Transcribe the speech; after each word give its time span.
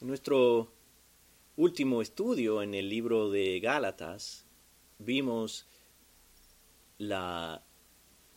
En 0.00 0.08
nuestro 0.08 0.72
último 1.56 2.00
estudio 2.00 2.62
en 2.62 2.72
el 2.72 2.88
libro 2.88 3.28
de 3.28 3.60
Gálatas 3.60 4.46
vimos 4.98 5.66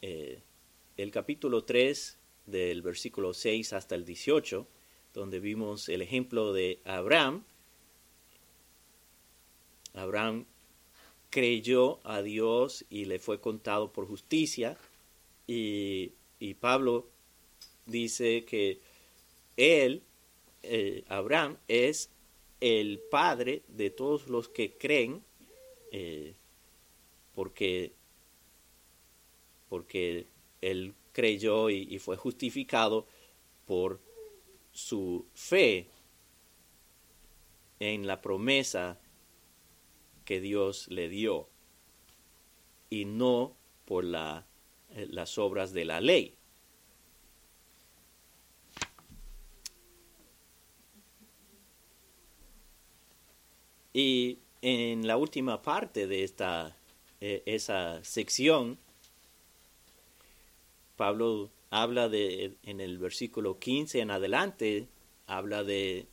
eh, 0.02 0.42
el 0.98 1.12
capítulo 1.12 1.64
3 1.64 2.18
del 2.48 2.82
versículo 2.82 3.34
6 3.34 3.72
hasta 3.72 3.96
el 3.96 4.04
18, 4.04 4.68
donde 5.14 5.40
vimos 5.40 5.88
el 5.88 6.02
ejemplo 6.02 6.52
de 6.52 6.82
Abraham. 6.84 7.46
Abraham 9.94 10.46
creyó 11.30 12.06
a 12.06 12.22
Dios 12.22 12.84
y 12.90 13.06
le 13.06 13.20
fue 13.20 13.40
contado 13.40 13.94
por 13.94 14.06
justicia 14.06 14.78
y, 15.48 16.12
y 16.40 16.56
Pablo 16.56 17.08
dice 17.86 18.44
que 18.44 18.82
él, 19.56 20.04
eh, 20.64 21.04
Abraham, 21.08 21.58
es 21.68 22.10
el 22.62 23.00
padre 23.00 23.64
de 23.68 23.90
todos 23.90 24.30
los 24.30 24.48
que 24.48 24.78
creen, 24.78 25.24
eh, 25.92 26.36
porque, 27.36 27.94
porque 29.68 30.28
él 30.62 30.96
creyó 31.12 31.70
y, 31.70 32.00
fue 32.00 32.16
justificado 32.16 33.06
por 33.66 34.00
su 34.72 35.26
fe 35.34 35.88
en 37.80 38.08
la 38.08 38.22
promesa 38.22 39.00
que 40.24 40.40
Dios 40.40 40.88
le 40.88 41.10
dio 41.10 41.50
y 42.90 43.06
no 43.06 43.58
por 43.86 44.06
eh, 44.06 45.08
las 45.10 45.38
obras 45.38 45.74
de 45.74 45.86
la 45.86 46.00
ley. 46.00 46.38
Y 53.94 54.40
en 54.62 55.06
la 55.06 55.18
última 55.18 55.62
parte 55.62 56.08
de 56.08 56.24
esta, 56.24 56.76
eh, 57.22 57.44
esa 57.46 58.04
sección, 58.04 58.78
Pablo 60.98 61.50
habla 61.70 62.10
de, 62.10 62.56
en 62.64 62.82
el 62.82 62.98
versículo 62.98 63.60
15 63.60 64.00
en 64.00 64.12
adelante, 64.12 64.88
habla 65.28 65.64
de, 65.64 66.08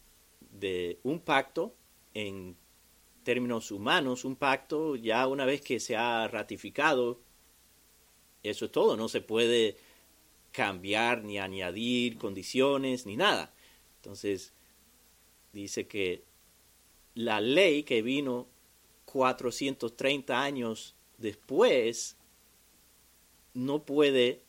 de 0.52 0.98
un 1.02 1.20
pacto 1.20 1.74
en 2.14 2.56
términos 3.22 3.70
humanos, 3.70 4.24
un 4.24 4.36
pacto 4.36 4.96
ya 4.96 5.26
una 5.26 5.44
vez 5.44 5.60
que 5.60 5.80
se 5.80 5.96
ha 5.96 6.26
ratificado, 6.28 7.18
eso 8.42 8.64
es 8.66 8.72
todo, 8.72 8.96
no 8.96 9.08
se 9.08 9.20
puede 9.20 9.76
cambiar 10.52 11.22
ni 11.22 11.38
añadir 11.38 12.18
condiciones 12.18 13.06
ni 13.06 13.16
nada. 13.16 13.52
Entonces, 13.96 14.52
dice 15.52 15.86
que 15.86 16.24
la 17.14 17.40
ley 17.40 17.82
que 17.82 18.02
vino 18.02 18.48
430 19.06 20.40
años 20.40 20.94
después 21.18 22.16
no 23.54 23.82
puede 23.82 24.42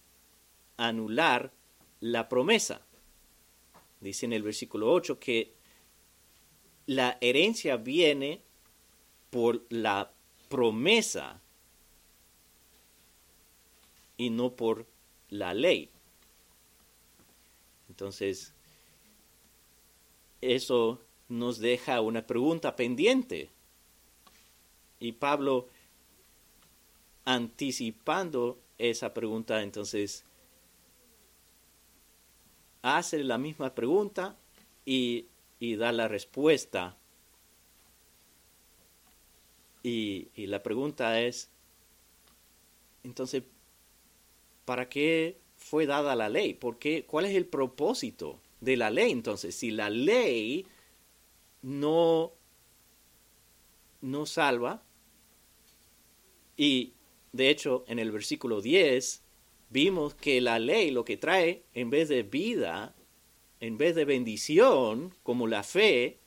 anular 0.77 1.51
la 1.99 2.29
promesa. 2.29 2.81
Dice 3.99 4.25
en 4.25 4.33
el 4.33 4.43
versículo 4.43 4.91
8 4.91 5.19
que 5.19 5.53
la 6.85 7.17
herencia 7.21 7.77
viene 7.77 8.41
por 9.29 9.63
la 9.69 10.11
promesa 10.49 11.41
y 14.17 14.29
no 14.29 14.55
por 14.55 14.85
la 15.29 15.53
ley. 15.53 15.89
Entonces, 17.89 18.53
eso 20.41 20.99
nos 21.31 21.59
deja 21.59 22.01
una 22.01 22.27
pregunta 22.27 22.75
pendiente. 22.75 23.49
Y 24.99 25.13
Pablo, 25.13 25.69
anticipando 27.23 28.59
esa 28.77 29.13
pregunta, 29.13 29.63
entonces 29.63 30.25
hace 32.81 33.23
la 33.23 33.37
misma 33.37 33.73
pregunta 33.73 34.35
y, 34.85 35.27
y 35.57 35.77
da 35.77 35.93
la 35.93 36.09
respuesta. 36.09 36.97
Y, 39.83 40.27
y 40.35 40.47
la 40.47 40.61
pregunta 40.61 41.21
es, 41.21 41.49
entonces, 43.05 43.43
¿para 44.65 44.89
qué 44.89 45.39
fue 45.55 45.85
dada 45.85 46.13
la 46.13 46.27
ley? 46.27 46.53
¿Por 46.55 46.77
qué? 46.77 47.05
¿Cuál 47.05 47.25
es 47.25 47.35
el 47.35 47.45
propósito 47.45 48.41
de 48.59 48.75
la 48.75 48.89
ley? 48.89 49.11
Entonces, 49.11 49.55
si 49.55 49.71
la 49.71 49.89
ley 49.89 50.67
no, 51.61 52.33
no 54.01 54.25
salva. 54.25 54.83
Y 56.57 56.93
de 57.31 57.49
hecho, 57.49 57.83
en 57.87 57.99
el 57.99 58.11
versículo 58.11 58.61
10 58.61 59.23
vimos 59.69 60.15
que 60.15 60.41
la 60.41 60.59
ley 60.59 60.91
lo 60.91 61.05
que 61.05 61.17
trae, 61.17 61.63
en 61.73 61.89
vez 61.89 62.09
de 62.09 62.23
vida, 62.23 62.93
en 63.59 63.77
vez 63.77 63.95
de 63.95 64.05
bendición, 64.05 65.15
como 65.23 65.47
la 65.47 65.63
fe, 65.63 66.19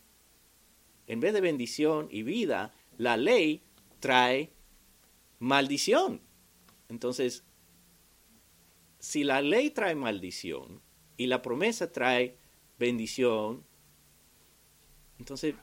en 1.06 1.20
vez 1.20 1.34
de 1.34 1.40
bendición 1.40 2.08
y 2.10 2.22
vida, 2.22 2.72
la 2.96 3.16
ley 3.16 3.62
trae 4.00 4.50
maldición. 5.38 6.22
Entonces, 6.88 7.44
si 8.98 9.24
la 9.24 9.42
ley 9.42 9.70
trae 9.70 9.94
maldición 9.94 10.80
y 11.16 11.26
la 11.26 11.42
promesa 11.42 11.92
trae 11.92 12.38
bendición, 12.78 13.66
entonces, 15.18 15.54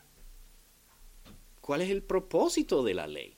¿cuál 1.62 1.82
es 1.82 1.90
el 1.90 2.04
propósito 2.04 2.84
de 2.84 2.94
la 2.94 3.08
ley? 3.08 3.38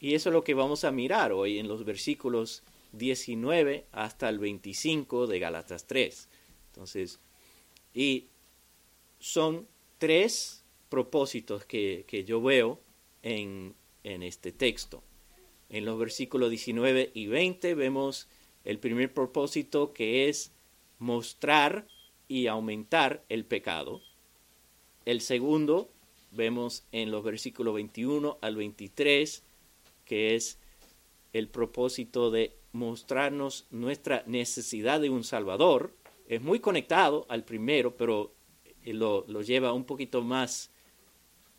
Y 0.00 0.14
eso 0.14 0.28
es 0.28 0.32
lo 0.32 0.44
que 0.44 0.54
vamos 0.54 0.84
a 0.84 0.92
mirar 0.92 1.32
hoy 1.32 1.58
en 1.58 1.68
los 1.68 1.84
versículos 1.84 2.62
19 2.92 3.86
hasta 3.92 4.28
el 4.28 4.38
25 4.38 5.26
de 5.26 5.38
Galatas 5.38 5.86
3. 5.86 6.28
Entonces, 6.68 7.20
y 7.94 8.28
son 9.18 9.66
tres 9.98 10.64
propósitos 10.88 11.64
que, 11.64 12.04
que 12.06 12.24
yo 12.24 12.40
veo 12.42 12.80
en, 13.22 13.74
en 14.04 14.22
este 14.22 14.52
texto. 14.52 15.02
En 15.68 15.84
los 15.84 15.98
versículos 15.98 16.50
19 16.50 17.10
y 17.14 17.26
20 17.26 17.74
vemos 17.74 18.28
el 18.64 18.78
primer 18.78 19.12
propósito 19.12 19.92
que 19.92 20.28
es 20.28 20.52
mostrar 20.98 21.86
y 22.28 22.46
aumentar 22.46 23.24
el 23.28 23.44
pecado. 23.44 24.00
El 25.04 25.20
segundo 25.20 25.90
vemos 26.30 26.84
en 26.92 27.10
los 27.10 27.22
versículos 27.22 27.74
21 27.74 28.38
al 28.40 28.56
23, 28.56 29.42
que 30.04 30.34
es 30.34 30.58
el 31.32 31.48
propósito 31.48 32.30
de 32.30 32.56
mostrarnos 32.72 33.66
nuestra 33.70 34.22
necesidad 34.26 35.00
de 35.00 35.10
un 35.10 35.24
Salvador. 35.24 35.94
Es 36.28 36.42
muy 36.42 36.60
conectado 36.60 37.26
al 37.28 37.44
primero, 37.44 37.96
pero 37.96 38.32
lo, 38.84 39.24
lo 39.28 39.42
lleva 39.42 39.72
un 39.72 39.84
poquito 39.84 40.22
más 40.22 40.70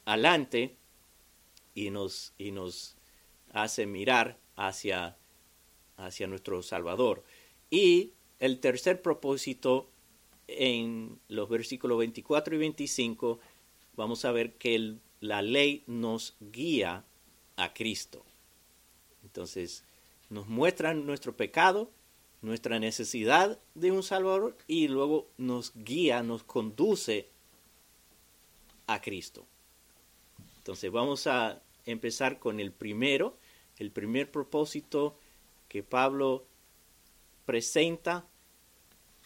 adelante 0.05 0.75
y 1.73 1.89
nos, 1.89 2.33
y 2.37 2.51
nos 2.51 2.95
hace 3.51 3.85
mirar 3.85 4.37
hacia, 4.55 5.17
hacia 5.97 6.27
nuestro 6.27 6.61
Salvador. 6.63 7.23
Y 7.69 8.13
el 8.39 8.59
tercer 8.59 9.01
propósito 9.01 9.89
en 10.47 11.19
los 11.27 11.49
versículos 11.49 11.97
24 11.97 12.55
y 12.55 12.57
25 12.57 13.39
vamos 13.95 14.25
a 14.25 14.31
ver 14.31 14.53
que 14.53 14.95
la 15.19 15.41
ley 15.41 15.83
nos 15.87 16.35
guía 16.39 17.03
a 17.57 17.73
Cristo. 17.73 18.23
Entonces, 19.23 19.83
nos 20.29 20.47
muestra 20.47 20.93
nuestro 20.93 21.35
pecado, 21.35 21.89
nuestra 22.41 22.79
necesidad 22.79 23.59
de 23.75 23.91
un 23.91 24.03
Salvador 24.03 24.57
y 24.67 24.87
luego 24.87 25.27
nos 25.37 25.73
guía, 25.75 26.23
nos 26.23 26.43
conduce 26.43 27.27
a 28.85 29.01
Cristo. 29.01 29.45
Entonces, 30.57 30.91
vamos 30.91 31.27
a 31.27 31.61
empezar 31.85 32.39
con 32.39 32.59
el 32.59 32.71
primero, 32.71 33.37
el 33.79 33.91
primer 33.91 34.31
propósito 34.31 35.17
que 35.67 35.83
Pablo 35.83 36.45
presenta 37.45 38.25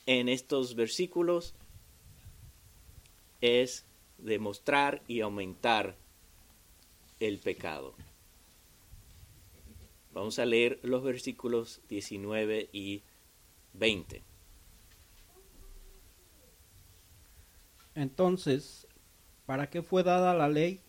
en 0.05 0.29
estos 0.29 0.75
versículos 0.75 1.55
es 3.41 3.85
demostrar 4.17 5.01
y 5.07 5.21
aumentar 5.21 5.97
el 7.19 7.39
pecado. 7.39 7.95
Vamos 10.13 10.39
a 10.39 10.45
leer 10.45 10.79
los 10.83 11.03
versículos 11.03 11.81
19 11.87 12.69
y 12.73 13.03
20. 13.73 14.23
Entonces, 17.95 18.87
¿para 19.45 19.69
qué 19.69 19.81
fue 19.81 20.03
dada 20.03 20.33
la 20.33 20.49
ley? 20.49 20.81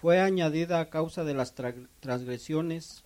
Fue 0.00 0.20
añadida 0.20 0.80
a 0.80 0.90
causa 0.90 1.24
de 1.24 1.34
las 1.34 1.54
transgresiones 1.54 3.04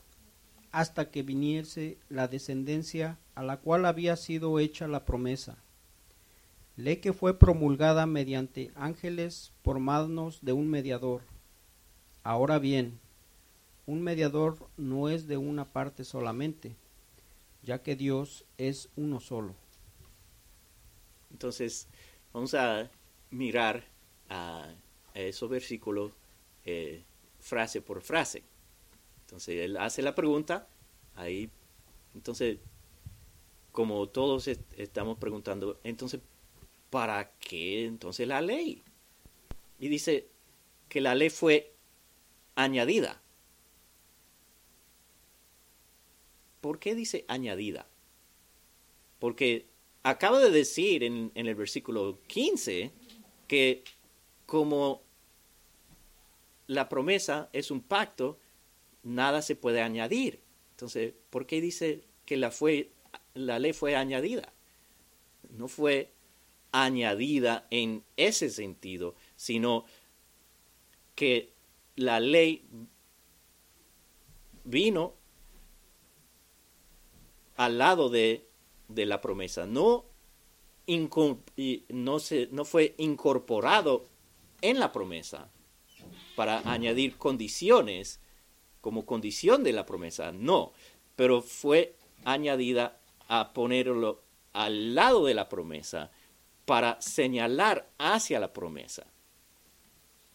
hasta 0.73 1.11
que 1.11 1.23
viniese 1.23 1.99
la 2.09 2.29
descendencia 2.29 3.19
a 3.35 3.43
la 3.43 3.59
cual 3.59 3.85
había 3.87 4.17
sido 4.17 4.59
hecha 4.59 4.88
la 4.88 5.05
promesa. 5.05 5.59
ley 6.76 6.99
que 6.99 7.12
fue 7.12 7.38
promulgada 7.38 8.06
mediante 8.06 8.70
ángeles 8.76 9.53
por 9.62 9.81
manos 9.81 10.38
de 10.43 10.53
un 10.53 10.69
mediador. 10.69 11.23
Ahora 12.23 12.59
bien, 12.59 13.00
un 13.87 14.03
mediador 14.03 14.69
no 14.76 15.09
es 15.09 15.26
de 15.26 15.37
una 15.38 15.65
parte 15.65 16.05
solamente, 16.05 16.76
ya 17.62 17.82
que 17.82 17.97
Dios 17.97 18.44
es 18.59 18.91
uno 18.97 19.19
solo. 19.19 19.55
Entonces, 21.31 21.88
vamos 22.32 22.55
a 22.55 22.91
mirar 23.31 23.85
a, 24.29 24.69
esos 25.14 25.50
versículos 25.50 26.12
eh, 26.64 27.03
frase 27.41 27.81
por 27.81 28.03
frase. 28.03 28.43
Entonces, 29.29 29.61
él 29.61 29.77
hace 29.77 30.01
la 30.01 30.15
pregunta, 30.15 30.67
ahí, 31.15 31.51
entonces, 32.15 32.57
como 33.73 34.09
todos 34.09 34.49
estamos 34.49 35.19
preguntando, 35.19 35.79
entonces, 35.85 36.23
¿para 36.89 37.33
qué 37.33 37.85
entonces 37.85 38.27
la 38.27 38.41
ley? 38.41 38.83
Y 39.79 39.89
dice 39.89 40.29
que 40.89 41.03
la 41.03 41.15
ley 41.15 41.29
fue 41.29 41.75
añadida. 42.55 43.21
¿Por 46.63 46.79
qué 46.79 46.95
dice 46.95 47.27
añadida? 47.29 47.87
Porque 49.19 49.67
acaba 50.05 50.41
de 50.41 50.51
decir 50.51 51.05
en, 51.05 51.33
el 51.35 51.55
versículo 51.55 52.19
15 52.29 52.93
que 53.47 53.85
como 54.47 55.03
la 56.67 56.89
promesa 56.89 57.51
es 57.53 57.71
un 57.71 57.83
pacto, 57.83 58.39
nada 59.03 59.43
se 59.43 59.56
puede 59.56 59.83
añadir. 59.83 60.41
Entonces, 60.71 61.15
¿por 61.31 61.47
qué 61.47 61.61
dice 61.61 62.05
que 62.25 62.37
la, 62.37 62.50
fue, 62.50 62.91
la 63.35 63.59
ley 63.59 63.73
fue 63.73 63.97
añadida? 63.97 64.53
No 65.50 65.69
fue 65.69 66.12
añadida 66.73 67.67
en 67.71 68.05
ese 68.17 68.50
sentido, 68.50 69.15
sino 69.37 69.85
que 71.15 71.53
la 71.97 72.21
ley 72.21 72.65
vino 74.65 75.15
al 77.56 77.79
lado 77.79 78.11
de 78.11 78.49
de 78.89 79.06
la 79.06 79.21
promesa. 79.21 79.67
No, 79.67 80.06
no, 80.87 82.19
se, 82.19 82.49
no 82.50 82.65
fue 82.65 82.95
incorporado 82.99 84.06
en 84.62 84.81
la 84.81 84.91
promesa 84.91 85.50
para 86.35 86.61
añadir 86.71 87.17
condiciones 87.17 88.21
como 88.81 89.07
condición 89.07 89.63
de 89.65 89.73
la 89.73 89.87
promesa. 89.87 90.33
No, 90.33 90.73
pero 91.17 91.43
fue 91.43 91.95
añadida 92.25 92.99
a 93.29 93.53
ponerlo 93.53 94.23
al 94.53 94.95
lado 94.95 95.25
de 95.25 95.35
la 95.35 95.49
promesa 95.49 96.11
para 96.65 97.01
señalar 97.01 97.89
hacia 97.99 98.41
la 98.41 98.53
promesa. 98.53 99.07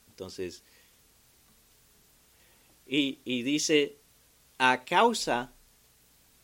Entonces, 0.09 0.63
y, 2.85 3.19
y 3.25 3.43
dice, 3.43 3.97
a 4.57 4.85
causa 4.85 5.53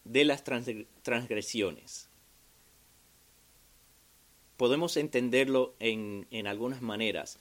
de 0.04 0.26
las 0.26 0.44
transgresiones. 0.44 2.10
Podemos 4.58 4.98
entenderlo 4.98 5.76
en, 5.80 6.26
algunas 6.48 6.82
maneras. 6.82 7.38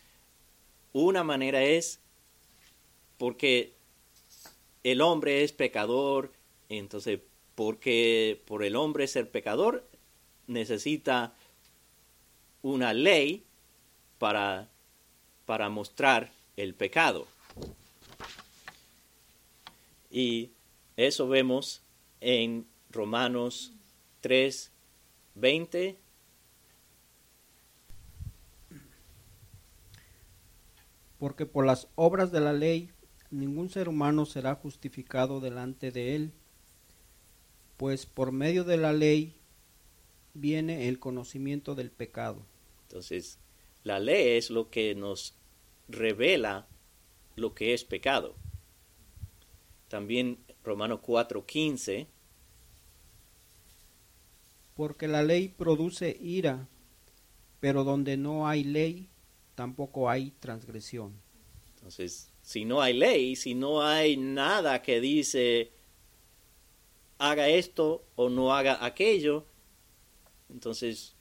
Una 0.93 1.25
manera 1.25 1.63
es 1.63 2.01
porque 3.17 3.75
el 4.85 5.01
hombre 5.01 5.45
es 5.45 5.53
pecador, 5.53 6.33
entonces 6.69 7.21
porque 7.55 8.41
por 8.47 8.63
el 8.63 8.77
hombre 8.77 9.09
ser 9.09 9.31
pecador 9.31 9.85
necesita 10.47 11.35
una 12.63 12.93
ley 12.93 13.45
para, 14.19 14.69
para 15.47 15.69
mostrar 15.69 16.31
el 16.57 16.75
pecado. 16.75 17.27
Y 20.11 20.51
eso 20.97 21.29
vemos 21.29 21.83
en 22.21 22.67
Romanos 22.91 23.73
3, 24.21 24.71
20. 25.35 25.97
Porque 31.19 31.47
por 31.47 31.67
las 31.67 31.89
obras 31.97 32.31
de 32.31 32.41
la 32.41 32.53
ley 32.53 32.91
ningún 33.31 33.71
ser 33.71 33.89
humano 33.89 34.27
será 34.27 34.55
justificado 34.55 35.41
delante 35.41 35.91
de 35.91 36.15
él, 36.17 36.33
pues 37.77 38.07
por 38.07 38.33
medio 38.33 38.65
de 38.65 38.77
la 38.77 38.93
ley 38.93 39.37
viene 40.35 40.89
el 40.89 40.99
conocimiento 40.99 41.75
del 41.75 41.91
pecado. 41.91 42.45
Entonces, 42.83 43.39
la 43.85 44.01
ley 44.01 44.37
es 44.37 44.51
lo 44.51 44.71
que 44.71 44.95
nos 44.95 45.35
revela 45.89 46.67
lo 47.37 47.55
que 47.55 47.75
es 47.75 47.85
pecado. 47.85 48.35
También 49.89 50.39
Romano 50.65 51.01
4:15. 51.01 52.09
Porque 54.75 55.09
la 55.09 55.23
ley 55.23 55.49
produce 55.49 56.17
ira, 56.21 56.69
pero 57.59 57.83
donde 57.83 58.17
no 58.17 58.47
hay 58.47 58.63
ley, 58.63 59.09
tampoco 59.57 60.09
hay 60.09 60.31
transgresión. 60.39 61.15
Entonces, 61.75 62.28
si 62.49 62.65
no 62.65 62.81
hay 62.81 62.95
ley, 62.95 63.37
si 63.37 63.55
no 63.55 63.83
hay 63.83 64.17
nada 64.17 64.81
que 64.81 65.03
dice 65.03 65.71
haga 67.19 67.47
esto 67.51 68.07
o 68.17 68.31
no 68.31 68.55
haga 68.55 68.83
aquello, 68.87 69.45
entonces, 70.49 71.15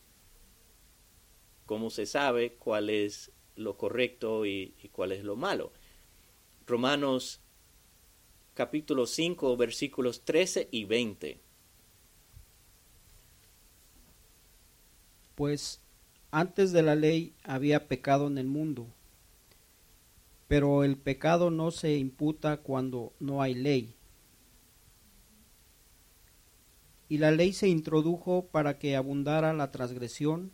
¿cómo 1.66 1.90
se 1.90 2.06
sabe 2.06 2.54
cuál 2.54 2.90
es 2.90 3.30
lo 3.58 3.76
correcto 3.76 4.46
y, 4.46 4.74
cuál 4.94 5.12
es 5.12 5.26
lo 5.26 5.36
malo? 5.36 5.74
Romanos 6.66 7.42
capítulo 8.54 9.06
5, 9.06 9.58
versículos 9.58 10.22
13 10.22 10.70
y 10.72 10.86
20. 10.86 11.42
Pues 15.36 15.82
antes 16.32 16.72
de 16.72 16.84
la 16.84 16.96
ley 16.96 17.34
había 17.44 17.90
pecado 17.90 18.28
en 18.28 18.38
el 18.38 18.48
mundo, 18.48 18.88
pero 20.48 20.84
el 20.84 20.98
pecado 20.98 21.52
no 21.52 21.72
se 21.72 21.98
imputa 21.98 22.58
cuando 22.58 23.14
no 23.20 23.42
hay 23.42 23.54
ley. 23.54 23.96
Y 27.10 27.20
la 27.20 27.32
ley 27.32 27.54
se 27.54 27.68
introdujo 27.68 28.48
para 28.48 28.80
que 28.80 28.96
abundara 28.96 29.54
la 29.54 29.72
transgresión, 29.72 30.52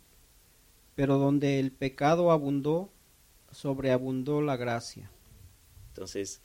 pero 0.94 1.18
donde 1.18 1.58
el 1.58 1.72
pecado 1.72 2.30
abundó, 2.30 2.92
sobreabundó 3.50 4.40
la 4.40 4.56
gracia. 4.56 5.10
Entonces, 5.88 6.40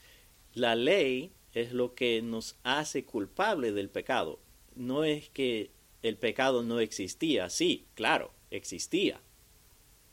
la 0.53 0.75
ley 0.75 1.31
es 1.53 1.73
lo 1.73 1.93
que 1.95 2.21
nos 2.21 2.55
hace 2.63 3.05
culpable 3.05 3.71
del 3.71 3.89
pecado. 3.89 4.39
No 4.75 5.03
es 5.03 5.29
que 5.29 5.71
el 6.01 6.17
pecado 6.17 6.63
no 6.63 6.79
existía, 6.79 7.49
sí, 7.49 7.85
claro, 7.95 8.31
existía. 8.51 9.21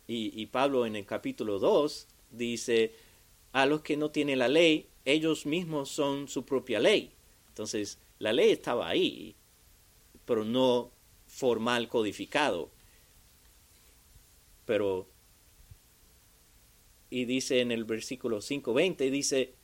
Y, 0.08 0.46
Pablo 0.46 0.86
en 0.86 0.94
el 0.94 1.04
capítulo 1.04 1.58
2 1.58 2.06
dice, 2.30 2.94
a 3.56 3.64
los 3.64 3.80
que 3.80 3.96
no 3.96 4.10
tienen 4.10 4.40
la 4.40 4.48
ley, 4.48 4.86
ellos 5.06 5.46
mismos 5.46 5.88
son 5.88 6.28
su 6.28 6.44
propia 6.44 6.78
ley. 6.78 7.14
Entonces, 7.48 7.98
la 8.18 8.34
ley 8.34 8.50
estaba 8.50 8.86
ahí, 8.86 9.34
pero 10.26 10.44
no 10.44 10.90
formal 11.26 11.88
codificado. 11.88 12.70
Pero, 14.66 15.08
y 17.08 17.24
dice 17.24 17.60
en 17.60 17.72
el 17.72 17.86
versículo 17.86 18.42
5.20, 18.42 19.10
dice, 19.10 19.54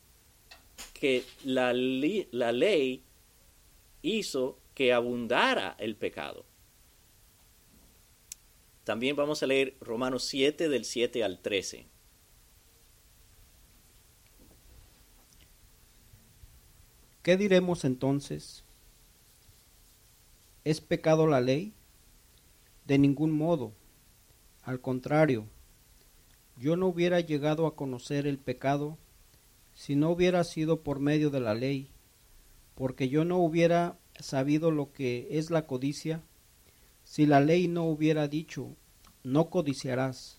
que 0.94 1.24
la, 1.44 1.74
la 1.74 2.50
ley 2.50 3.02
hizo 4.00 4.58
que 4.74 4.94
abundara 4.94 5.76
el 5.78 5.96
pecado. 5.96 6.46
También 8.84 9.16
vamos 9.16 9.42
a 9.42 9.46
leer 9.46 9.76
Romanos 9.80 10.24
7 10.24 10.70
del 10.70 10.86
7 10.86 11.22
al 11.22 11.42
13. 11.42 11.91
¿Qué 17.22 17.36
diremos 17.36 17.84
entonces? 17.84 18.64
¿Es 20.64 20.80
pecado 20.80 21.28
la 21.28 21.40
ley? 21.40 21.72
De 22.84 22.98
ningún 22.98 23.30
modo. 23.30 23.72
Al 24.64 24.80
contrario, 24.80 25.46
yo 26.56 26.76
no 26.76 26.88
hubiera 26.88 27.20
llegado 27.20 27.68
a 27.68 27.76
conocer 27.76 28.26
el 28.26 28.38
pecado 28.38 28.98
si 29.72 29.94
no 29.94 30.10
hubiera 30.10 30.42
sido 30.42 30.80
por 30.80 30.98
medio 30.98 31.30
de 31.30 31.38
la 31.38 31.54
ley, 31.54 31.90
porque 32.74 33.08
yo 33.08 33.24
no 33.24 33.38
hubiera 33.38 33.96
sabido 34.18 34.72
lo 34.72 34.92
que 34.92 35.28
es 35.30 35.52
la 35.52 35.68
codicia, 35.68 36.22
si 37.04 37.26
la 37.26 37.40
ley 37.40 37.68
no 37.68 37.84
hubiera 37.84 38.26
dicho, 38.26 38.74
no 39.22 39.48
codiciarás, 39.48 40.38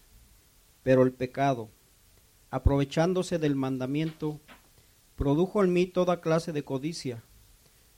pero 0.83 1.03
el 1.03 1.13
pecado, 1.13 1.69
aprovechándose 2.51 3.39
del 3.39 3.55
mandamiento, 3.55 4.41
produjo 5.15 5.63
en 5.63 5.73
mí 5.73 5.85
toda 5.85 6.21
clase 6.21 6.51
de 6.51 6.63
codicia, 6.63 7.23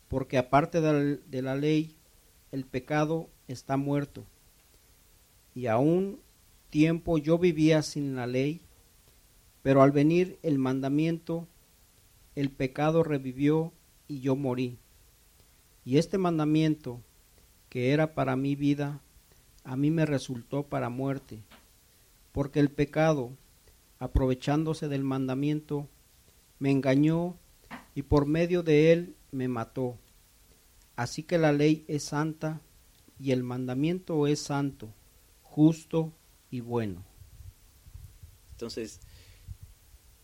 porque 0.07 0.37
aparte 0.37 0.81
de 0.81 1.41
la 1.41 1.55
ley, 1.55 1.95
el 2.51 2.65
pecado 2.65 3.29
está 3.47 3.77
muerto. 3.77 4.25
y 5.53 5.67
a 5.67 5.77
un 5.77 6.19
tiempo 6.69 7.17
yo 7.17 7.37
vivía 7.37 7.81
sin 7.81 8.15
la 8.15 8.27
ley, 8.27 8.59
pero 9.63 9.81
al 9.81 9.91
venir 9.91 10.37
el 10.43 10.59
mandamiento, 10.59 11.47
el 12.35 12.49
pecado 12.51 13.01
revivió 13.01 13.71
y 14.09 14.19
yo 14.19 14.35
morí. 14.35 14.77
Y 15.85 15.97
este 15.97 16.17
mandamiento, 16.17 16.99
que 17.69 17.91
era 17.91 18.13
para 18.13 18.35
mi 18.35 18.55
vida, 18.55 18.99
a 19.63 19.77
mí 19.77 19.89
me 19.89 20.05
resultó 20.05 20.63
para 20.63 20.89
muerte, 20.89 21.39
porque 22.33 22.59
el 22.59 22.69
pecado, 22.69 23.31
aprovechándose 23.99 24.89
del 24.89 25.03
mandamiento, 25.03 25.87
me 26.59 26.71
engañó 26.71 27.37
y 27.93 28.03
por 28.03 28.25
medio 28.25 28.63
de 28.63 28.91
él 28.91 29.15
me 29.31 29.47
mató. 29.47 29.97
Así 30.95 31.23
que 31.23 31.37
la 31.37 31.51
ley 31.51 31.85
es 31.87 32.03
santa 32.03 32.61
y 33.19 33.31
el 33.31 33.43
mandamiento 33.43 34.27
es 34.27 34.39
santo, 34.39 34.93
justo 35.43 36.13
y 36.51 36.61
bueno. 36.61 37.03
Entonces, 38.51 38.99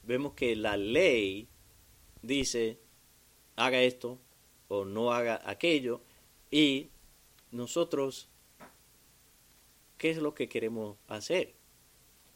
vemos 0.03 0.33
que 0.33 0.55
la 0.55 0.77
ley 0.77 1.47
dice, 2.21 2.79
haga 3.55 3.81
esto 3.81 4.19
o 4.67 4.85
no 4.85 5.11
haga 5.11 5.41
aquello, 5.45 6.01
y 6.49 6.89
nosotros, 7.51 8.29
¿qué 9.97 10.09
es 10.11 10.17
lo 10.17 10.33
que 10.33 10.47
queremos 10.47 10.97
hacer? 11.07 11.53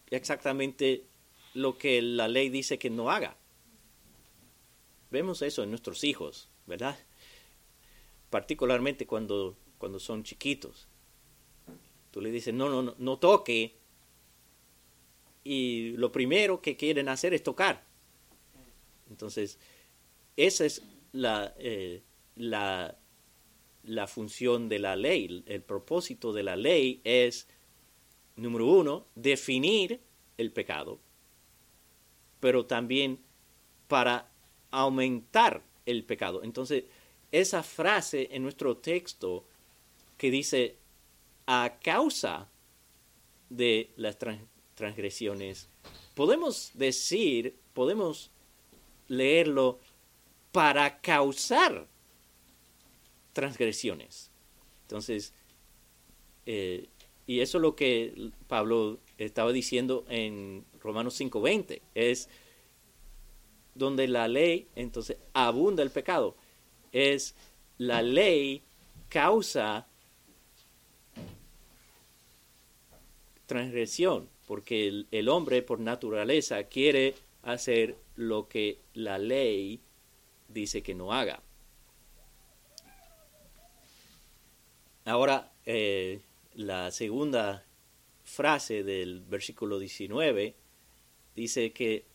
Exactamente 0.10 1.06
lo 1.54 1.78
que 1.78 2.02
la 2.02 2.28
ley 2.28 2.50
dice 2.50 2.78
que 2.78 2.90
no 2.90 3.10
haga. 3.10 3.38
Vemos 5.12 5.42
eso 5.42 5.64
en 5.64 5.70
nuestros 5.70 6.04
hijos, 6.04 6.50
¿verdad? 6.66 6.98
Particularmente 8.30 9.06
cuando, 9.06 9.56
cuando 9.78 10.00
son 10.00 10.24
chiquitos. 10.24 10.88
Tú 12.12 12.22
le 12.22 12.32
dices, 12.32 12.54
no, 12.54 12.70
no, 12.70 12.82
no, 12.82 12.96
no 12.98 13.18
toque. 13.20 13.76
Y 15.44 15.92
lo 15.98 16.12
primero 16.12 16.62
que 16.62 16.76
quieren 16.76 17.10
hacer 17.10 17.34
es 17.34 17.44
tocar. 17.44 17.84
Entonces, 19.10 19.60
esa 20.36 20.66
es 20.66 20.82
la, 21.12 21.54
eh, 21.60 22.02
la, 22.36 22.98
la 23.84 24.08
función 24.08 24.70
de 24.70 24.80
la 24.80 24.96
ley. 24.96 25.44
El 25.46 25.62
propósito 25.62 26.34
de 26.34 26.44
la 26.44 26.56
ley 26.56 27.02
es, 27.04 27.48
número 28.36 28.66
uno, 28.66 29.08
definir 29.16 30.02
el 30.38 30.52
pecado, 30.52 31.00
pero 32.40 32.66
también 32.66 33.20
para 33.88 34.32
aumentar 34.72 35.62
el 35.86 36.04
pecado. 36.04 36.44
Entonces, 36.44 36.86
esa 37.32 37.64
frase 37.64 38.30
en 38.32 38.44
nuestro 38.44 38.78
texto 38.78 39.46
que 40.18 40.32
dice, 40.32 40.78
a 41.48 41.78
causa 41.84 42.50
de 43.50 43.92
las 43.98 44.18
transgresiones, 44.76 45.68
podemos 46.16 46.72
decir, 46.74 47.56
podemos 47.74 48.32
leerlo 49.08 49.80
para 50.52 51.02
causar 51.02 51.88
transgresiones. 53.34 54.32
Entonces, 54.84 55.34
eh, 56.46 56.88
y 57.28 57.40
eso 57.40 57.58
es 57.58 57.62
lo 57.62 57.76
que 57.76 58.32
Pablo 58.48 59.00
estaba 59.18 59.52
diciendo 59.52 60.06
en 60.10 60.66
Romanos 60.80 61.16
5:20, 61.16 61.82
es 61.96 62.30
donde 63.76 64.08
la 64.08 64.28
ley, 64.28 64.68
entonces, 64.76 65.18
abunda 65.34 65.84
el 65.84 65.92
pecado. 65.92 66.36
Es 66.92 67.36
la 67.78 68.02
ley 68.02 68.64
causa 69.10 69.88
transgresión, 73.46 74.28
porque 74.48 75.06
el, 75.12 75.30
hombre 75.30 75.62
por 75.62 75.80
naturaleza 75.80 76.64
quiere 76.64 77.16
hacer 77.44 77.96
lo 78.16 78.48
que 78.48 78.80
la 78.94 79.20
ley 79.20 79.82
dice 80.48 80.82
que 80.82 80.96
no 80.96 81.14
haga. 81.14 81.44
Ahora, 85.04 85.52
eh, 85.66 86.22
la 86.56 86.90
segunda 86.90 87.64
frase 88.24 88.84
del 88.84 89.22
versículo 89.22 89.78
19 89.78 90.56
dice 91.36 91.72
que 91.74 92.06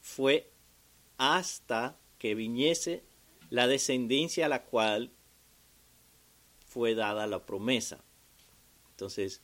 fue 0.00 0.50
hasta 1.18 1.96
que 2.18 2.34
viniese 2.34 3.02
la 3.50 3.66
descendencia 3.66 4.46
a 4.46 4.48
la 4.48 4.64
cual 4.64 5.10
fue 6.66 6.94
dada 6.94 7.26
la 7.26 7.44
promesa. 7.44 8.02
Entonces, 8.92 9.42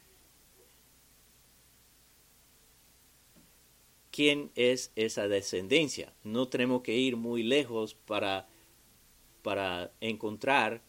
¿quién 4.10 4.50
es 4.54 4.92
esa 4.96 5.28
descendencia? 5.28 6.14
No 6.22 6.48
tenemos 6.48 6.82
que 6.82 6.96
ir 6.96 7.16
muy 7.16 7.42
lejos 7.42 7.94
para, 7.94 8.48
para 9.42 9.92
encontrar 10.00 10.82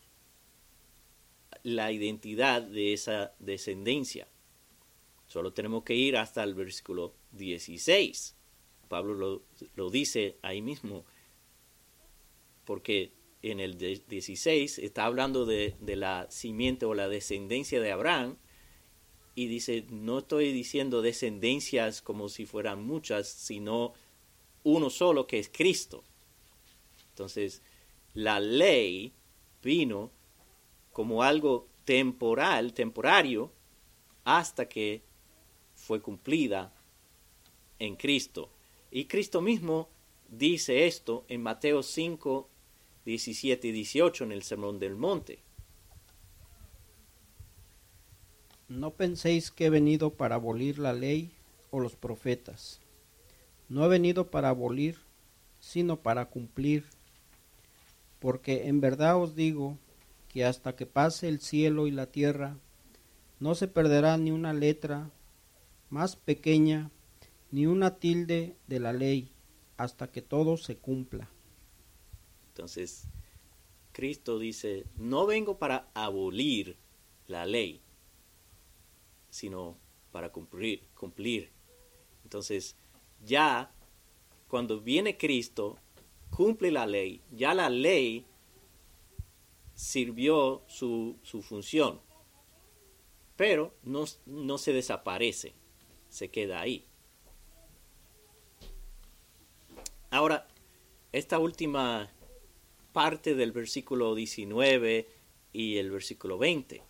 la 1.63 1.91
identidad 1.91 2.61
de 2.61 2.93
esa 2.93 3.33
descendencia. 3.39 4.27
Solo 5.27 5.51
tenemos 5.51 5.83
que 5.83 5.95
ir 5.95 6.15
hasta 6.15 6.43
el 6.43 6.53
versículo 6.53 7.13
16. 7.31 8.36
Pablo 8.87 9.43
lo, 9.75 9.89
dice 9.89 10.37
ahí 10.41 10.61
mismo, 10.61 11.05
porque 12.65 13.11
en 13.41 13.59
el 13.59 13.77
16 13.77 14.79
está 14.79 15.05
hablando 15.05 15.45
de, 15.45 15.75
la 15.81 16.27
simiente 16.29 16.85
o 16.85 16.93
la 16.93 17.07
descendencia 17.07 17.79
de 17.79 17.91
Abraham, 17.91 18.37
y 19.35 19.47
dice, 19.47 19.85
no 19.91 20.19
estoy 20.19 20.51
diciendo 20.51 21.03
descendencias 21.03 22.01
como 22.01 22.27
si 22.27 22.47
fueran 22.47 22.83
muchas, 22.83 23.27
sino 23.27 23.93
uno 24.63 24.89
solo 24.89 25.27
que 25.27 25.37
es 25.37 25.47
Cristo. 25.49 26.03
Entonces, 27.09 27.61
la 28.15 28.39
ley 28.39 29.13
vino 29.61 30.11
como 30.91 31.21
algo 31.21 31.67
temporal, 31.85 32.73
temporario, 32.73 33.51
hasta 34.23 34.67
que 34.67 35.03
fue 35.75 36.01
cumplida 36.01 36.73
en 37.79 37.95
Cristo. 37.95 38.49
Y 38.91 39.05
Cristo 39.05 39.41
mismo 39.41 39.89
dice 40.29 40.87
esto 40.87 41.25
en 41.27 41.41
Mateo 41.41 41.83
5, 41.83 42.49
17 43.05 43.67
y 43.67 43.71
18 43.71 44.23
en 44.23 44.31
el 44.31 44.43
Sermón 44.43 44.79
del 44.79 44.95
Monte. 44.95 45.39
No 48.69 48.91
penséis 48.91 49.51
que 49.51 49.65
he 49.65 49.69
venido 49.69 50.11
para 50.11 50.35
abolir 50.35 50.77
la 50.77 50.93
ley 50.93 51.31
o 51.71 51.79
los 51.79 51.95
profetas. 51.95 52.81
No 53.69 53.85
he 53.85 53.87
venido 53.87 54.29
para 54.29 54.49
abolir, 54.49 54.97
sino 55.59 55.97
para 55.97 56.25
cumplir. 56.25 56.85
Porque 58.19 58.67
en 58.67 58.81
verdad 58.81 59.21
os 59.21 59.35
digo 59.35 59.77
que 60.29 60.43
hasta 60.43 60.75
que 60.75 60.85
pase 60.85 61.29
el 61.29 61.39
cielo 61.39 61.87
y 61.87 61.91
la 61.91 62.07
tierra, 62.07 62.57
no 63.39 63.55
se 63.55 63.67
perderá 63.67 64.17
ni 64.17 64.31
una 64.31 64.53
letra 64.53 65.09
más 65.89 66.15
pequeña 66.15 66.89
ni 67.51 67.65
una 67.65 67.99
tilde 67.99 68.57
de 68.67 68.79
la 68.79 68.93
ley 68.93 69.31
hasta 69.77 70.11
que 70.11 70.21
todo 70.21 70.57
se 70.57 70.77
cumpla. 70.77 71.29
Entonces, 72.49 73.07
Cristo 73.91 74.39
dice, 74.39 74.85
no 74.95 75.25
vengo 75.25 75.59
para 75.59 75.89
abolir 75.93 76.77
la 77.27 77.45
ley, 77.45 77.81
sino 79.29 79.77
para 80.11 80.31
cumplir, 80.31 80.87
cumplir. 80.95 81.51
Entonces, 82.23 82.75
ya 83.23 83.71
cuando 84.47 84.81
viene 84.81 85.17
Cristo, 85.17 85.77
cumple 86.29 86.71
la 86.71 86.87
ley, 86.87 87.21
ya 87.31 87.53
la 87.53 87.69
ley 87.69 88.25
sirvió 89.75 90.63
su, 90.67 91.17
su 91.21 91.41
función, 91.43 92.01
pero 93.35 93.75
no, 93.83 94.05
no 94.25 94.57
se 94.57 94.73
desaparece, 94.73 95.53
se 96.09 96.29
queda 96.29 96.61
ahí. 96.61 96.86
Ahora, 100.17 100.47
esta 101.11 101.37
última 101.37 102.09
parte 102.91 103.35
del 103.35 103.51
versículo 103.51 104.15
19 104.15 105.07
y 105.53 105.77
el 105.77 105.91
versículo 105.91 106.39
20 106.39 106.81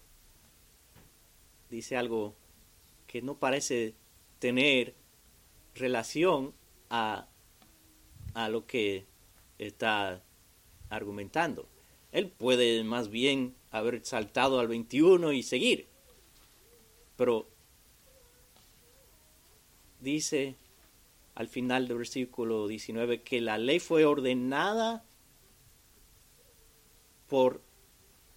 dice 1.70 1.98
algo 1.98 2.36
que 3.06 3.22
no 3.22 3.36
parece 3.36 3.96
tener 4.40 4.96
relación 5.76 6.54
a, 6.90 7.28
a 8.34 8.48
lo 8.48 8.66
que 8.66 9.06
está 9.58 10.24
argumentando. 10.90 11.68
Él 12.14 12.30
puede 12.30 12.82
más 12.86 13.10
bien 13.10 13.56
haber 13.72 14.06
saltado 14.06 14.62
al 14.62 14.70
21 14.70 15.34
y 15.34 15.44
seguir. 15.44 15.86
Pero 17.18 17.46
dice 20.00 20.56
al 21.38 21.48
final 21.48 21.88
del 21.88 22.00
versículo 22.00 22.68
19, 22.68 23.22
que 23.22 23.42
la 23.42 23.60
ley 23.60 23.80
fue 23.80 24.06
ordenada 24.06 25.06
por 27.30 27.62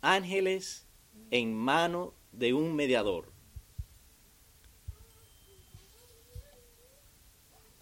ángeles 0.02 0.85
en 1.30 1.57
mano 1.57 2.12
de 2.33 2.52
un 2.52 2.76
mediador. 2.76 3.33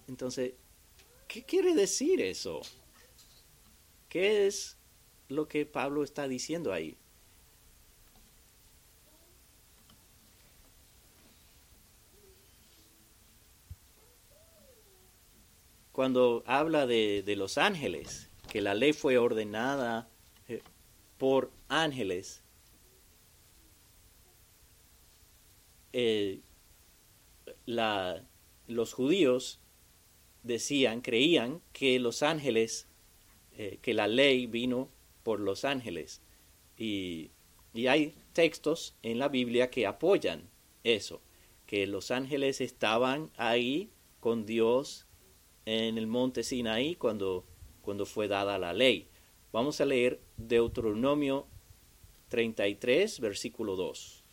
Entonces, 0.06 0.52
¿qué 1.26 1.42
quiere 1.42 1.74
decir 1.74 2.20
eso? 2.20 2.60
¿Qué 4.08 4.46
es 4.46 4.78
lo 5.26 5.48
que 5.48 5.66
Pablo 5.66 6.04
está 6.04 6.28
diciendo 6.28 6.72
ahí? 6.72 6.96
Cuando 15.98 16.44
habla 16.46 16.86
de, 16.86 17.24
los 17.36 17.58
ángeles, 17.58 18.30
que 18.48 18.60
la 18.60 18.74
ley 18.74 18.92
fue 18.92 19.18
ordenada 19.18 20.08
eh, 20.46 20.62
por 21.16 21.50
ángeles, 21.66 22.44
eh, 25.92 26.38
los 27.66 28.92
judíos 28.92 29.58
decían, 30.44 31.00
creían 31.00 31.62
que 31.72 31.98
los 31.98 32.22
ángeles, 32.22 32.86
eh, 33.56 33.80
que 33.82 33.92
la 33.92 34.06
ley 34.06 34.46
vino 34.46 34.90
por 35.24 35.40
los 35.40 35.64
ángeles. 35.64 36.22
Y, 36.76 37.32
hay 37.88 38.14
textos 38.34 38.94
en 39.02 39.18
la 39.18 39.26
Biblia 39.26 39.68
que 39.68 39.84
apoyan 39.84 40.48
eso, 40.84 41.20
que 41.66 41.88
los 41.88 42.12
ángeles 42.12 42.60
estaban 42.60 43.32
ahí 43.36 43.90
con 44.20 44.46
Dios 44.46 45.07
en 45.68 45.98
el 45.98 46.06
monte 46.06 46.44
Sinaí 46.44 46.94
cuando, 46.94 47.44
cuando 47.82 48.06
fue 48.06 48.26
dada 48.26 48.58
la 48.58 48.72
ley. 48.72 49.06
Vamos 49.52 49.82
a 49.82 49.84
leer 49.84 50.18
Deuteronomio 50.38 51.46
33, 52.28 53.20
versículo 53.20 53.76
2. 53.76 54.24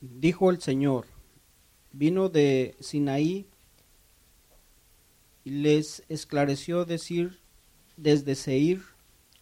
Dijo 0.00 0.50
el 0.50 0.62
Señor, 0.62 1.06
vino 1.92 2.30
de 2.30 2.74
Sinaí 2.80 3.46
y 5.44 5.50
les 5.50 6.04
esclareció 6.08 6.86
decir 6.86 7.38
desde 7.98 8.34
Seir, 8.34 8.80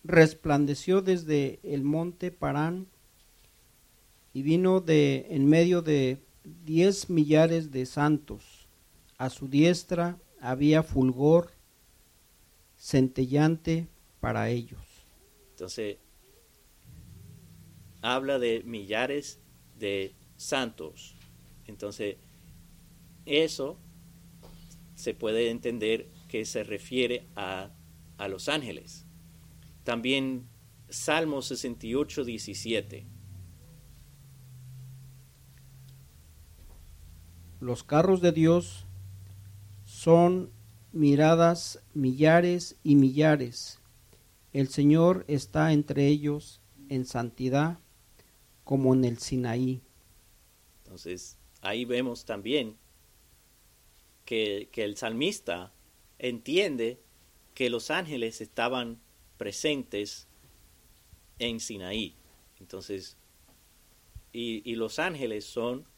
resplandeció 0.03 1.01
desde 1.01 1.61
el 1.63 1.85
monte 1.85 2.33
Parán 2.33 2.89
y 4.33 4.43
vino 4.43 4.81
de 4.81 5.27
en 5.31 5.47
medio 5.47 5.83
de 5.83 6.19
diez 6.65 7.11
millares 7.11 7.71
de 7.71 7.87
santos. 7.87 8.69
A 9.19 9.31
su 9.31 9.49
diestra 9.49 10.19
había 10.41 10.83
fulgor 10.83 11.53
centellante 12.77 13.89
para 14.21 14.49
ellos. 14.51 14.81
Entonces, 15.51 15.99
habla 18.01 18.39
de 18.39 18.63
millares 18.65 19.39
de 19.79 20.15
santos. 20.37 21.15
Entonces, 21.67 22.17
eso 23.27 23.79
se 24.95 25.15
puede 25.15 25.51
entender 25.51 26.09
que 26.29 26.45
se 26.45 26.65
refiere 26.65 27.27
a, 27.37 27.71
a 28.19 28.29
los 28.29 28.49
ángeles. 28.49 29.07
También 29.85 30.49
Salmo 30.89 31.43
68, 31.43 32.25
17. 32.25 33.07
Los 37.63 37.85
carros 37.85 38.21
de 38.21 38.33
Dios 38.33 38.87
son 39.85 40.51
miradas 40.91 41.81
millares 41.95 42.75
y 42.83 42.97
millares. 42.97 43.79
El 44.53 44.67
Señor 44.67 45.25
está 45.29 45.73
entre 45.73 46.09
ellos 46.09 46.61
en 46.89 47.07
santidad 47.07 47.79
como 48.65 48.95
en 48.95 49.05
el 49.05 49.19
Sinaí. 49.19 49.81
Entonces, 50.83 51.39
ahí 51.61 51.85
vemos 51.85 52.25
también 52.25 52.77
que, 54.25 54.69
el 54.75 54.97
salmista 54.97 55.73
entiende 56.19 56.99
que 57.55 57.71
los 57.71 57.93
ángeles 57.93 58.41
estaban 58.41 59.01
presentes 59.37 60.27
en 61.39 61.61
Sinaí. 61.61 62.17
Entonces, 62.59 63.17
y, 64.33 64.75
los 64.75 64.99
ángeles 64.99 65.45
son 65.45 65.92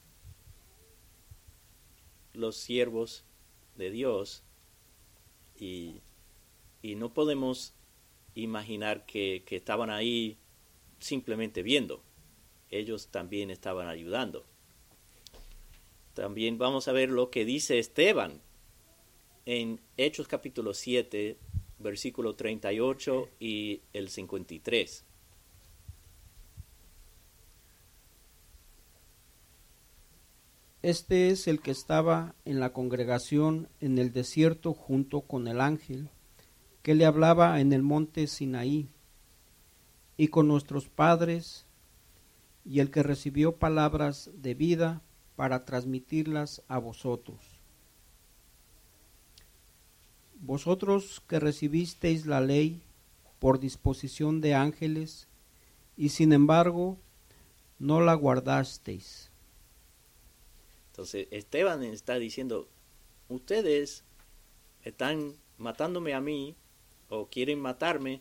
los 2.35 2.57
siervos 2.57 3.25
de 3.77 3.90
Dios 3.90 4.44
y, 5.59 6.01
no 6.83 7.14
podemos 7.14 7.73
imaginar 8.35 9.07
que, 9.07 9.42
que, 9.47 9.57
estaban 9.57 9.88
ahí 9.88 10.37
simplemente 10.99 11.62
viendo. 11.62 12.03
Ellos 12.70 13.09
también 13.09 13.51
estaban 13.51 13.88
ayudando. 13.88 14.44
También 16.12 16.59
vamos 16.59 16.87
a 16.87 16.92
ver 16.92 17.09
lo 17.09 17.31
que 17.31 17.44
dice 17.44 17.79
Esteban 17.79 18.42
en 19.47 19.81
Hechos 19.97 20.29
capítulo 20.29 20.75
7, 20.75 21.38
versículo 21.79 22.35
38 22.35 23.29
y 23.40 23.81
el 23.92 24.09
53. 24.09 25.05
Este 30.85 31.31
es 31.31 31.49
el 31.49 31.62
que 31.62 31.70
estaba 31.70 32.35
en 32.44 32.61
la 32.61 32.75
congregación 32.75 33.70
en 33.81 33.97
el 33.97 34.12
desierto 34.12 34.75
junto 34.75 35.23
con 35.23 35.49
el 35.49 35.62
ángel 35.62 36.11
que 36.83 36.94
le 36.94 37.07
hablaba 37.07 37.59
en 37.59 37.73
el 37.73 37.83
monte 37.83 38.27
Sinaí 38.27 38.90
y 40.18 40.29
con 40.29 40.47
nuestros 40.47 40.90
padres 40.90 41.64
y 42.66 42.81
el 42.81 42.90
que 42.90 43.03
recibió 43.03 43.57
palabras 43.57 44.31
de 44.35 44.53
vida 44.53 45.01
para 45.37 45.64
transmitirlas 45.64 46.61
a 46.68 46.77
vosotros. 46.77 47.40
Vosotros 50.38 51.23
que 51.27 51.40
recibisteis 51.40 52.27
la 52.27 52.42
ley 52.42 52.83
por 53.38 53.59
disposición 53.59 54.42
de 54.42 54.53
ángeles, 54.53 55.29
y 55.97 56.11
sin 56.11 56.35
embargo 56.35 56.99
no 57.79 58.03
la 58.03 58.12
guardasteis. 58.12 59.31
Entonces 60.95 61.27
Esteban 61.33 61.83
está 61.83 62.21
diciendo, 62.21 62.69
ustedes 63.29 64.05
están 64.85 65.35
matándome 65.59 66.15
a 66.15 66.21
mí 66.21 66.55
o 67.09 67.27
quieren 67.27 67.59
matarme, 67.59 68.21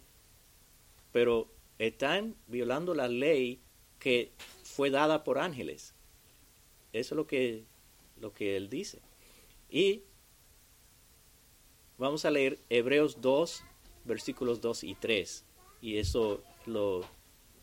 pero 1.11 1.51
están 1.77 2.35
violando 2.47 2.95
la 2.95 3.07
ley 3.07 3.61
que 3.99 4.31
fue 4.63 4.89
dada 4.89 5.23
por 5.23 5.37
ángeles. 5.37 5.93
Eso 6.93 7.13
es 7.13 7.17
lo 7.17 7.27
que, 7.27 7.65
lo 8.19 8.33
que 8.33 8.57
él 8.57 8.71
dice. 8.71 9.03
Y 9.69 10.01
vamos 11.99 12.25
a 12.25 12.31
leer 12.31 12.57
Hebreos 12.71 13.21
2, 13.21 13.63
versículos 14.03 14.61
2 14.61 14.83
y 14.85 14.95
3. 14.95 15.45
Y 15.79 15.97
eso 15.99 16.41
lo, 16.65 17.01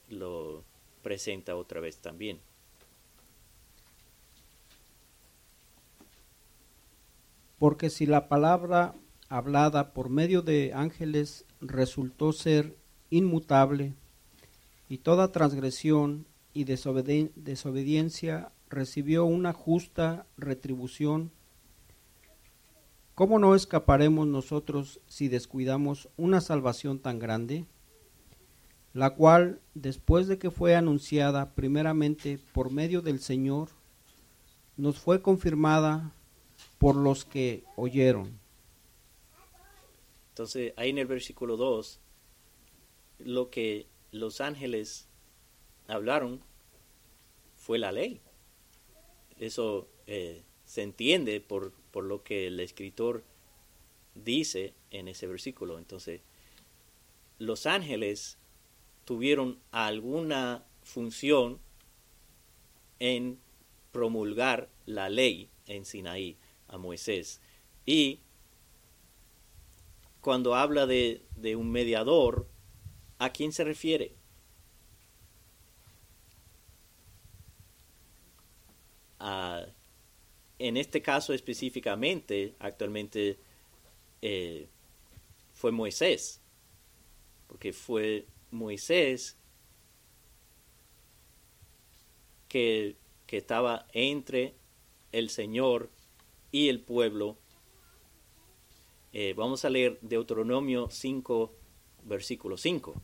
lo 0.08 0.62
presenta 1.02 1.56
otra 1.56 1.80
vez 1.80 1.98
también. 1.98 2.40
Porque 7.60 7.90
si 7.90 8.06
la 8.06 8.28
palabra 8.28 8.96
hablada 9.28 9.92
por 9.92 10.08
medio 10.08 10.42
de 10.42 10.72
ángeles 10.74 11.44
resultó 11.60 12.32
ser 12.32 12.76
inmutable, 13.10 13.94
y 14.88 14.98
toda 14.98 15.30
transgresión 15.30 16.26
y 16.52 16.64
desobediencia 16.64 18.50
recibió 18.68 19.24
una 19.26 19.52
justa 19.52 20.26
retribución, 20.36 21.30
¿cómo 23.14 23.38
no 23.38 23.54
escaparemos 23.54 24.26
nosotros 24.26 25.00
si 25.06 25.28
descuidamos 25.28 26.08
una 26.16 26.40
salvación 26.40 26.98
tan 26.98 27.20
grande? 27.20 27.66
la 28.92 29.10
cual, 29.10 29.60
después 29.74 30.26
de 30.26 30.38
que 30.38 30.50
fue 30.50 30.74
anunciada 30.74 31.54
primeramente 31.54 32.40
por 32.52 32.72
medio 32.72 33.02
del 33.02 33.20
Señor, 33.20 33.68
nos 34.76 34.98
fue 34.98 35.22
confirmada 35.22 36.12
por 36.80 36.96
los 36.96 37.26
que 37.26 37.62
oyeron. 37.76 38.40
Entonces, 40.30 40.72
ahí 40.76 40.88
en 40.88 40.96
el 40.96 41.06
versículo 41.06 41.58
2, 41.58 42.00
lo 43.18 43.50
que 43.50 43.86
los 44.12 44.40
ángeles 44.40 45.06
hablaron 45.88 46.40
fue 47.54 47.78
la 47.78 47.92
ley. 47.92 48.22
Eso 49.38 49.88
eh, 50.06 50.42
se 50.64 50.82
entiende 50.82 51.42
por, 51.42 51.72
por 51.90 52.04
lo 52.04 52.22
que 52.22 52.46
el 52.46 52.58
escritor 52.60 53.24
dice 54.14 54.72
en 54.90 55.08
ese 55.08 55.26
versículo. 55.26 55.78
Entonces, 55.78 56.22
los 57.38 57.66
ángeles 57.66 58.38
tuvieron 59.04 59.60
alguna 59.70 60.64
función 60.82 61.58
en 63.00 63.38
promulgar 63.92 64.70
la 64.86 65.10
ley 65.10 65.50
en 65.66 65.84
Sinaí 65.84 66.38
a 66.70 66.78
Moisés. 66.78 67.40
Y 67.84 68.20
cuando 70.20 70.54
habla 70.54 70.86
de, 70.86 71.22
de 71.36 71.56
un 71.56 71.70
mediador, 71.70 72.48
¿a 73.18 73.30
quién 73.30 73.52
se 73.52 73.64
refiere? 73.64 74.14
en 80.58 80.76
este 80.76 81.02
caso 81.02 81.34
específicamente, 81.34 82.54
actualmente 82.58 83.38
eh, 84.22 84.68
fue 85.52 85.72
Moisés, 85.72 86.40
porque 87.46 87.72
fue 87.72 88.26
Moisés 88.50 89.36
que, 92.48 92.96
que 93.26 93.38
estaba 93.38 93.86
entre 93.92 94.54
el 95.12 95.30
Señor 95.30 95.90
y 96.52 96.68
el 96.68 96.80
pueblo. 96.80 97.36
Eh, 99.12 99.34
vamos 99.36 99.64
a 99.64 99.70
leer 99.70 99.98
Deuteronomio 100.02 100.88
5, 100.90 101.52
versículo 102.04 102.56
5. 102.56 102.94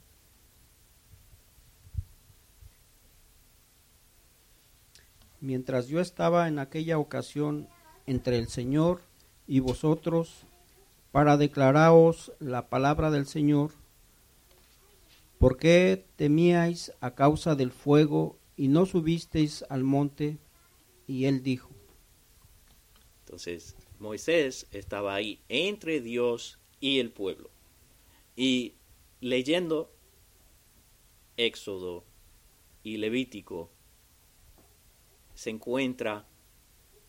Mientras 5.40 5.88
yo 5.88 6.00
estaba 6.00 6.48
en 6.48 6.59
aquella 6.59 6.98
ocasión 6.98 7.68
entre 8.06 8.38
el 8.38 8.48
Señor 8.48 9.02
y 9.46 9.61
vosotros 9.61 10.44
para 11.12 11.37
declaraos 11.37 12.32
la 12.40 12.68
palabra 12.68 13.11
del 13.11 13.26
Señor, 13.26 13.72
¿por 15.38 15.56
qué 15.56 16.04
temíais 16.16 16.92
a 17.00 17.14
causa 17.14 17.54
del 17.54 17.70
fuego 17.70 18.38
y 18.56 18.68
no 18.68 18.87
subisteis 18.87 19.64
al 19.68 19.85
monte? 19.85 20.38
Y 21.06 21.26
él 21.26 21.42
dijo. 21.42 21.75
Entonces, 23.26 23.74
Moisés 23.98 24.68
estaba 24.70 25.16
ahí 25.16 25.40
entre 25.48 26.00
Dios 26.00 26.60
y 26.78 27.00
el 27.00 27.10
pueblo. 27.10 27.50
Y 28.36 28.74
leyendo 29.20 29.92
Éxodo 31.36 32.04
y 32.84 32.98
Levítico, 32.98 33.68
se 35.34 35.50
encuentra 35.50 36.28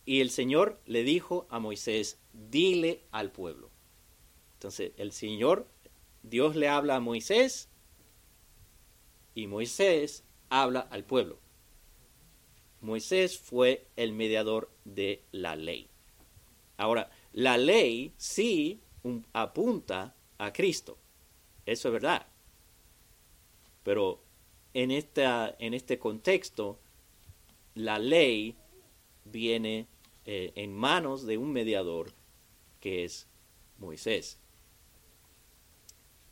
y 0.04 0.20
el 0.20 0.30
Señor 0.30 0.80
le 0.86 1.04
dijo 1.04 1.46
a 1.50 1.60
Moisés, 1.60 2.18
dile 2.32 3.04
al 3.12 3.30
pueblo. 3.30 3.70
Entonces, 4.54 4.90
el 4.96 5.12
Señor, 5.12 5.68
Dios 6.24 6.56
le 6.56 6.66
habla 6.66 6.96
a 6.96 7.00
Moisés 7.00 7.68
y 9.36 9.46
Moisés 9.46 10.24
habla 10.48 10.80
al 10.80 11.04
pueblo. 11.04 11.38
Moisés 12.80 13.38
fue 13.38 13.86
el 13.94 14.12
mediador 14.12 14.68
de 14.84 15.22
la 15.30 15.54
ley. 15.54 15.88
Ahora, 16.78 17.10
la 17.32 17.58
ley 17.58 18.14
sí 18.16 18.80
apunta 19.32 20.14
a 20.38 20.52
Cristo. 20.52 20.96
Eso 21.66 21.88
es 21.88 21.92
verdad. 21.92 22.26
Pero 23.82 24.22
en, 24.72 24.90
esta, 24.90 25.54
en 25.58 25.74
este 25.74 25.98
contexto, 25.98 26.78
la 27.74 27.98
ley 27.98 28.56
viene 29.24 29.86
eh, 30.24 30.52
en 30.54 30.74
manos 30.74 31.26
de 31.26 31.36
un 31.36 31.52
mediador 31.52 32.12
que 32.80 33.04
es 33.04 33.26
Moisés. 33.78 34.38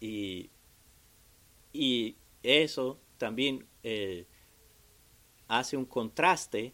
Y, 0.01 0.51
eso 2.43 2.99
también 3.19 3.67
eh, 3.83 4.25
hace 5.49 5.77
un 5.77 5.85
contraste 5.85 6.73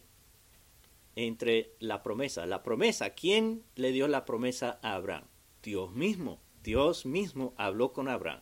entre 1.15 1.75
la 1.79 2.03
promesa. 2.03 2.45
La 2.45 2.63
promesa, 2.63 3.11
¿quién 3.11 3.63
le 3.75 3.91
dio 3.91 4.07
la 4.07 4.25
promesa 4.25 4.79
a 4.81 4.95
Abraham? 4.95 5.25
Dios 5.61 5.91
mismo. 5.91 6.39
Dios 6.63 7.05
mismo 7.05 7.53
habló 7.57 7.91
con 7.93 8.07
Abraham. 8.07 8.41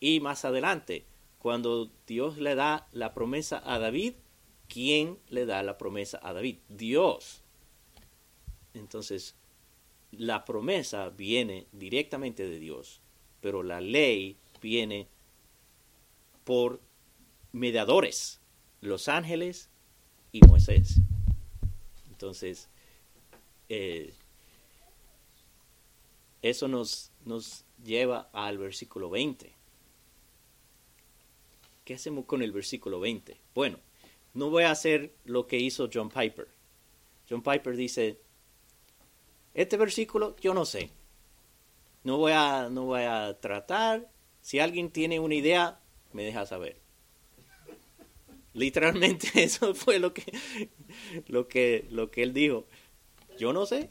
Y 0.00 0.20
más 0.20 0.44
adelante, 0.44 1.06
cuando 1.38 1.90
Dios 2.06 2.38
le 2.38 2.54
da 2.54 2.88
la 2.92 3.14
promesa 3.14 3.62
a 3.64 3.78
David, 3.78 4.14
¿quién 4.68 5.18
le 5.28 5.46
da 5.46 5.62
la 5.62 5.78
promesa 5.78 6.20
a 6.22 6.32
David? 6.32 6.58
Dios. 6.68 7.42
Entonces, 8.74 9.36
la 10.10 10.44
promesa 10.44 11.10
viene 11.10 11.66
directamente 11.72 12.48
de 12.48 12.58
Dios, 12.58 13.00
pero 13.40 13.62
la 13.62 13.80
ley 13.80 14.38
viene 14.60 15.08
por 16.44 16.80
mediadores, 17.52 18.40
los 18.80 19.08
ángeles 19.08 19.70
y 20.32 20.40
Moisés. 20.46 21.00
Entonces, 22.18 22.68
eh, 23.68 24.12
eso 26.42 26.66
nos, 26.66 27.12
nos 27.24 27.64
lleva 27.84 28.28
al 28.32 28.58
versículo 28.58 29.08
20. 29.08 29.54
¿Qué 31.84 31.94
hacemos 31.94 32.24
con 32.24 32.42
el 32.42 32.50
versículo 32.50 32.98
20? 32.98 33.40
Bueno, 33.54 33.78
no 34.34 34.50
voy 34.50 34.64
a 34.64 34.72
hacer 34.72 35.14
lo 35.26 35.46
que 35.46 35.58
hizo 35.58 35.88
John 35.94 36.08
Piper. 36.08 36.48
John 37.30 37.40
Piper 37.40 37.76
dice, 37.76 38.18
este 39.54 39.76
versículo 39.76 40.34
yo 40.40 40.54
no 40.54 40.64
sé. 40.64 40.90
No 42.02 42.16
voy 42.16 42.32
a, 42.32 42.68
no 42.68 42.86
voy 42.86 43.02
a 43.02 43.38
tratar. 43.38 44.10
Si 44.40 44.58
alguien 44.58 44.90
tiene 44.90 45.20
una 45.20 45.36
idea, 45.36 45.78
me 46.12 46.24
deja 46.24 46.46
saber. 46.46 46.80
Literalmente 48.58 49.28
eso 49.42 49.74
fue 49.74 50.00
lo 50.00 50.12
que, 50.12 50.24
lo 51.28 51.46
que, 51.46 51.86
lo 51.90 52.10
que 52.10 52.22
él 52.22 52.32
dijo. 52.34 52.66
Yo 53.38 53.52
no 53.52 53.66
sé. 53.66 53.88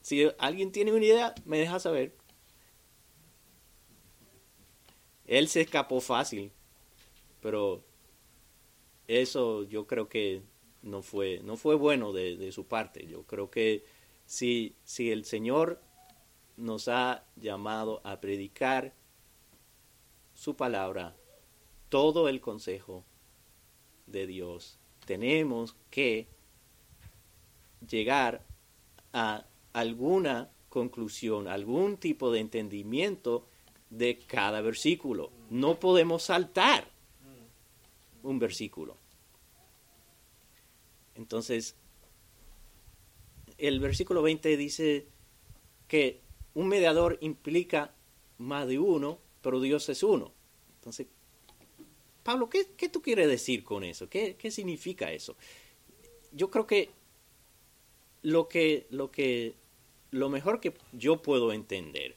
Si 0.00 0.28
alguien 0.38 0.70
tiene 0.72 0.92
una 0.92 1.04
idea, 1.04 1.34
me 1.44 1.58
deja 1.58 1.80
saber. 1.80 2.16
Él 5.26 5.48
se 5.48 5.60
escapó 5.60 6.00
fácil, 6.00 6.52
pero 7.40 7.84
eso 9.08 9.64
yo 9.64 9.86
creo 9.86 10.08
que 10.08 10.42
no 10.82 11.02
fue, 11.02 11.40
no 11.44 11.56
fue 11.56 11.74
bueno 11.74 12.12
de, 12.12 12.36
de 12.36 12.52
su 12.52 12.66
parte. 12.66 13.06
Yo 13.06 13.24
creo 13.24 13.50
que 13.50 13.84
si, 14.24 14.76
si 14.84 15.10
el 15.10 15.24
Señor 15.24 15.80
nos 16.56 16.88
ha 16.88 17.24
llamado 17.36 18.00
a 18.04 18.20
predicar 18.20 18.94
su 20.34 20.56
palabra, 20.56 21.16
todo 21.88 22.28
el 22.28 22.40
consejo 22.40 23.04
de 24.10 24.26
Dios, 24.26 24.78
tenemos 25.06 25.76
que 25.90 26.26
llegar 27.88 28.44
a 29.12 29.46
alguna 29.72 30.50
conclusión, 30.68 31.48
algún 31.48 31.96
tipo 31.96 32.30
de 32.30 32.40
entendimiento 32.40 33.46
de 33.90 34.18
cada 34.18 34.60
versículo. 34.60 35.30
No 35.50 35.80
podemos 35.80 36.22
saltar 36.22 36.88
un 38.22 38.38
versículo. 38.38 38.96
Entonces, 41.14 41.74
el 43.58 43.80
versículo 43.80 44.22
20 44.22 44.56
dice 44.56 45.06
que 45.88 46.20
un 46.54 46.68
mediador 46.68 47.18
implica 47.20 47.92
más 48.38 48.66
de 48.66 48.78
uno, 48.78 49.18
pero 49.42 49.60
Dios 49.60 49.88
es 49.88 50.02
uno. 50.02 50.32
Entonces, 50.76 51.08
Pablo, 52.22 52.48
¿qué, 52.50 52.88
tú 52.88 53.00
quieres 53.02 53.28
decir 53.28 53.64
con 53.64 53.84
eso? 53.84 54.08
¿Qué, 54.08 54.36
¿Qué, 54.36 54.50
significa 54.50 55.12
eso? 55.12 55.36
Yo 56.32 56.50
creo 56.50 56.66
que 56.66 56.90
lo 58.22 58.48
que, 58.48 58.86
lo 58.90 59.10
que, 59.10 59.54
lo 60.10 60.28
mejor 60.28 60.60
que 60.60 60.74
yo 60.92 61.22
puedo 61.22 61.52
entender 61.52 62.14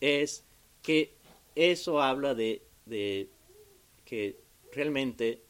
es 0.00 0.44
que 0.82 1.12
eso 1.54 2.02
habla 2.02 2.34
de, 2.34 2.62
de 2.86 3.28
que 4.04 4.36
realmente 4.72 5.42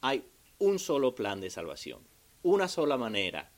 hay 0.00 0.24
un 0.58 0.78
solo 0.78 1.14
plan 1.14 1.40
de 1.40 1.50
salvación, 1.50 2.00
una 2.42 2.68
sola 2.68 2.96
manera 2.96 3.50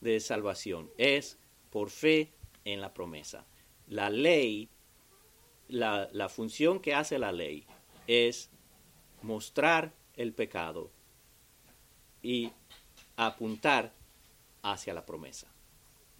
de 0.00 0.18
salvación, 0.20 0.90
es 0.98 1.38
por 1.70 1.90
fe 1.90 2.32
en 2.64 2.80
la 2.80 2.92
promesa. 2.92 3.46
La 3.86 4.10
ley 4.10 4.68
la, 5.70 6.28
función 6.28 6.80
que 6.80 6.94
hace 6.94 7.18
la 7.18 7.32
ley 7.32 7.66
es 8.06 8.50
mostrar 9.22 9.92
el 10.16 10.32
pecado 10.32 10.90
y 12.22 12.52
apuntar 13.16 13.92
hacia 14.62 14.94
la 14.94 15.06
promesa. 15.06 15.46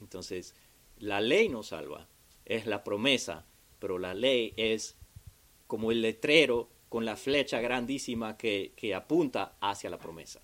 Entonces, 0.00 0.54
la 0.98 1.20
ley 1.20 1.48
no 1.48 1.62
salva, 1.62 2.08
es 2.44 2.66
la 2.66 2.84
promesa, 2.84 3.44
pero 3.78 3.98
la 3.98 4.14
ley 4.14 4.54
es 4.56 4.96
como 5.66 5.92
el 5.92 6.02
letrero 6.02 6.68
con 6.88 7.04
la 7.04 7.16
flecha 7.16 7.60
grandísima 7.60 8.36
que, 8.36 8.72
que 8.76 8.94
apunta 8.94 9.56
hacia 9.60 9.90
la 9.90 9.98
promesa. 9.98 10.40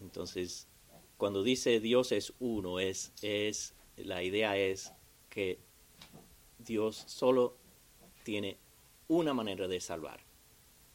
Entonces, 0.00 0.66
cuando 1.16 1.42
dice 1.42 1.78
Dios 1.78 2.10
es 2.12 2.32
uno, 2.40 2.80
es, 2.80 3.12
es 3.22 3.74
la 3.96 4.22
idea 4.22 4.56
es 4.56 4.92
que 5.28 5.58
Dios 6.58 7.04
solo 7.06 7.56
tiene 8.22 8.58
una 9.08 9.34
manera 9.34 9.68
de 9.68 9.80
salvar, 9.80 10.20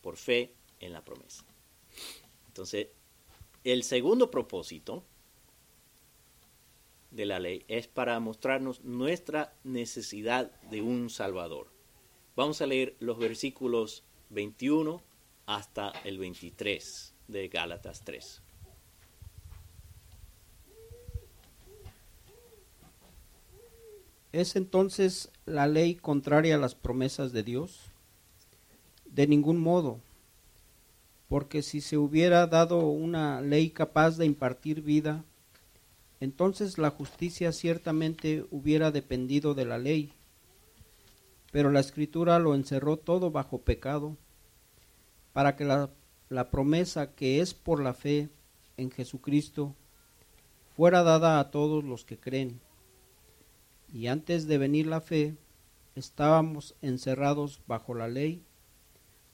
por 0.02 0.18
fe 0.18 0.54
en 0.80 0.94
la 0.94 1.04
promesa. 1.04 1.44
Entonces, 2.48 2.88
el 3.64 3.84
segundo 3.84 4.32
propósito 4.32 5.04
de 7.12 7.26
la 7.26 7.40
ley 7.40 7.64
es 7.68 7.88
para 7.88 8.20
mostrarnos 8.20 8.84
nuestra 8.84 9.54
necesidad 9.64 10.52
de 10.64 10.82
un 10.82 11.10
Salvador. 11.10 11.68
Vamos 12.36 12.62
a 12.62 12.68
leer 12.68 12.96
los 13.00 13.18
versículos 13.18 14.04
21 14.30 15.02
hasta 15.46 15.92
el 16.04 16.18
23 16.18 17.14
de 17.28 17.48
Gálatas 17.48 18.04
3. 18.04 18.42
¿Es 24.34 24.58
entonces 24.58 25.32
la 25.46 25.68
ley 25.68 25.96
contraria 25.96 26.56
a 26.56 26.60
las 26.60 26.76
promesas 26.76 27.32
de 27.32 27.44
Dios? 27.44 27.92
De 29.06 29.26
ningún 29.26 29.58
modo, 29.58 30.02
porque 31.30 31.62
si 31.62 31.80
se 31.80 31.98
hubiera 31.98 32.46
dado 32.46 32.80
una 32.80 33.40
ley 33.40 33.70
capaz 33.70 34.18
de 34.18 34.26
impartir 34.26 34.82
vida, 34.82 35.24
entonces 36.20 36.78
la 36.78 36.90
justicia 36.90 37.54
ciertamente 37.54 38.46
hubiera 38.52 38.92
dependido 38.92 39.54
de 39.54 39.66
la 39.66 39.78
ley. 39.78 40.12
Pero 41.52 41.72
la 41.72 41.80
escritura 41.80 42.38
lo 42.38 42.54
encerró 42.54 42.98
todo 42.98 43.32
bajo 43.32 43.62
pecado, 43.62 44.18
para 45.32 45.56
que 45.56 45.64
la, 45.64 45.90
la 46.28 46.52
promesa 46.52 47.14
que 47.14 47.40
es 47.40 47.54
por 47.54 47.82
la 47.82 47.94
fe 47.94 48.28
en 48.76 48.92
Jesucristo 48.92 49.74
fuera 50.76 51.04
dada 51.04 51.40
a 51.40 51.50
todos 51.50 51.86
los 51.86 52.04
que 52.04 52.18
creen 52.18 52.60
y 53.92 54.08
antes 54.08 54.48
de 54.48 54.58
venir 54.58 54.88
la 54.88 55.02
fe, 55.02 55.36
estábamos 55.96 56.76
encerrados 56.82 57.62
bajo 57.68 57.94
la 57.94 58.08
ley, 58.08 58.44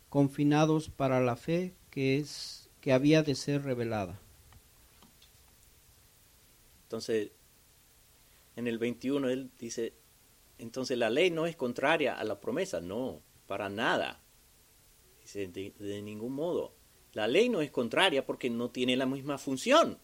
confinados 0.10 0.90
para 0.90 1.22
la 1.22 1.36
fe 1.36 1.74
que 1.90 2.18
es 2.18 2.70
que 2.82 2.94
había 2.94 3.24
de 3.24 3.36
ser 3.36 3.64
revelada. 3.64 4.20
Entonces, 6.84 7.32
en 8.56 8.68
el 8.68 8.78
21 8.78 9.30
él 9.30 9.50
dice, 9.60 9.94
entonces 10.58 10.98
la 10.98 11.10
ley 11.10 11.32
no 11.32 11.46
es 11.46 11.56
contraria 11.56 12.14
a 12.20 12.24
la 12.24 12.40
promesa, 12.40 12.82
no, 12.82 13.22
para 13.48 13.70
nada. 13.70 14.22
Dice, 15.22 15.48
de, 15.48 15.74
de 15.80 16.02
ningún 16.02 16.34
modo. 16.34 16.74
La 17.14 17.28
ley 17.28 17.50
no 17.50 17.62
es 17.62 17.72
contraria 17.72 18.26
porque 18.26 18.50
no 18.50 18.70
tiene 18.70 18.96
la 18.96 19.06
misma 19.06 19.38
función. 19.38 19.98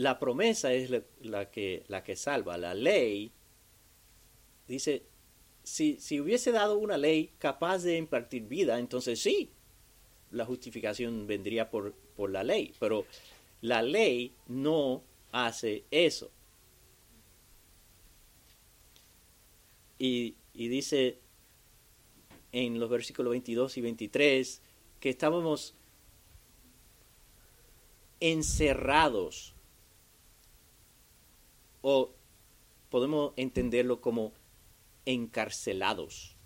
La 0.00 0.18
promesa 0.18 0.72
es 0.72 0.90
la, 1.20 1.50
que, 1.50 1.84
la 1.88 2.02
que 2.02 2.16
salva. 2.16 2.56
La 2.56 2.72
ley 2.72 3.30
dice, 4.66 5.02
si, 5.62 6.00
si 6.00 6.18
hubiese 6.18 6.52
dado 6.52 6.78
una 6.78 6.96
ley 6.96 7.32
capaz 7.38 7.82
de 7.82 7.98
impartir 7.98 8.44
vida, 8.44 8.78
entonces 8.78 9.20
sí, 9.20 9.50
la 10.30 10.46
justificación 10.46 11.26
vendría 11.26 11.68
por, 11.68 11.92
por 12.16 12.30
la 12.30 12.42
ley. 12.42 12.72
Pero 12.80 13.04
la 13.60 13.82
ley 13.82 14.32
no 14.48 15.02
hace 15.32 15.84
eso. 15.90 16.30
Y, 19.98 20.34
y, 20.54 20.68
dice 20.68 21.18
en 22.52 22.80
los 22.80 22.88
versículos 22.88 23.32
22 23.32 23.76
y 23.76 23.80
23 23.82 24.62
que 24.98 25.10
estábamos 25.10 25.74
encerrados 28.18 29.54
o 31.82 32.10
podemos 32.90 33.32
entenderlo 33.36 34.00
como 34.00 34.32
encarcelados. 35.04 36.36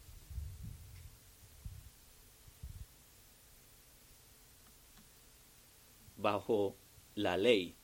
bajo 6.16 6.74
la 7.16 7.36
ley 7.36 7.76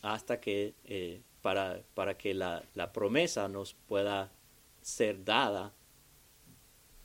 hasta 0.00 0.40
que 0.40 0.74
eh, 0.84 1.20
para, 1.42 1.82
para, 1.94 2.16
que 2.16 2.32
la, 2.32 2.64
la 2.72 2.90
promesa 2.92 3.48
nos 3.48 3.74
pueda 3.74 4.32
ser 4.80 5.24
dada 5.24 5.74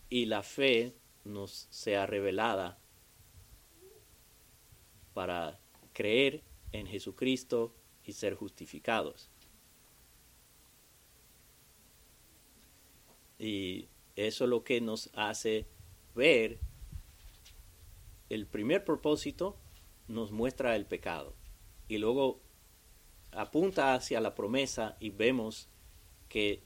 y 0.10 0.25
la 0.28 0.43
fe 0.43 0.93
nos 1.25 1.67
sea 1.69 2.06
revelada 2.06 2.78
para 5.13 5.60
creer 5.93 6.41
en 6.71 6.88
Jesucristo 6.88 7.73
y 8.09 8.13
ser 8.13 8.35
justificados. 8.35 9.29
Y 13.37 13.87
eso 14.15 14.43
es 14.43 14.49
lo 14.49 14.63
que 14.63 14.81
nos 14.81 15.09
hace 15.13 15.65
ver 16.15 16.59
el 18.29 18.45
primer 18.45 18.83
propósito 18.83 19.55
nos 20.07 20.31
muestra 20.31 20.75
el 20.75 20.85
pecado 20.85 21.33
y 21.87 21.97
luego 21.97 22.39
apunta 23.31 23.93
hacia 23.93 24.21
la 24.21 24.35
promesa 24.35 24.97
y 24.99 25.09
vemos 25.09 25.67
que 26.27 26.63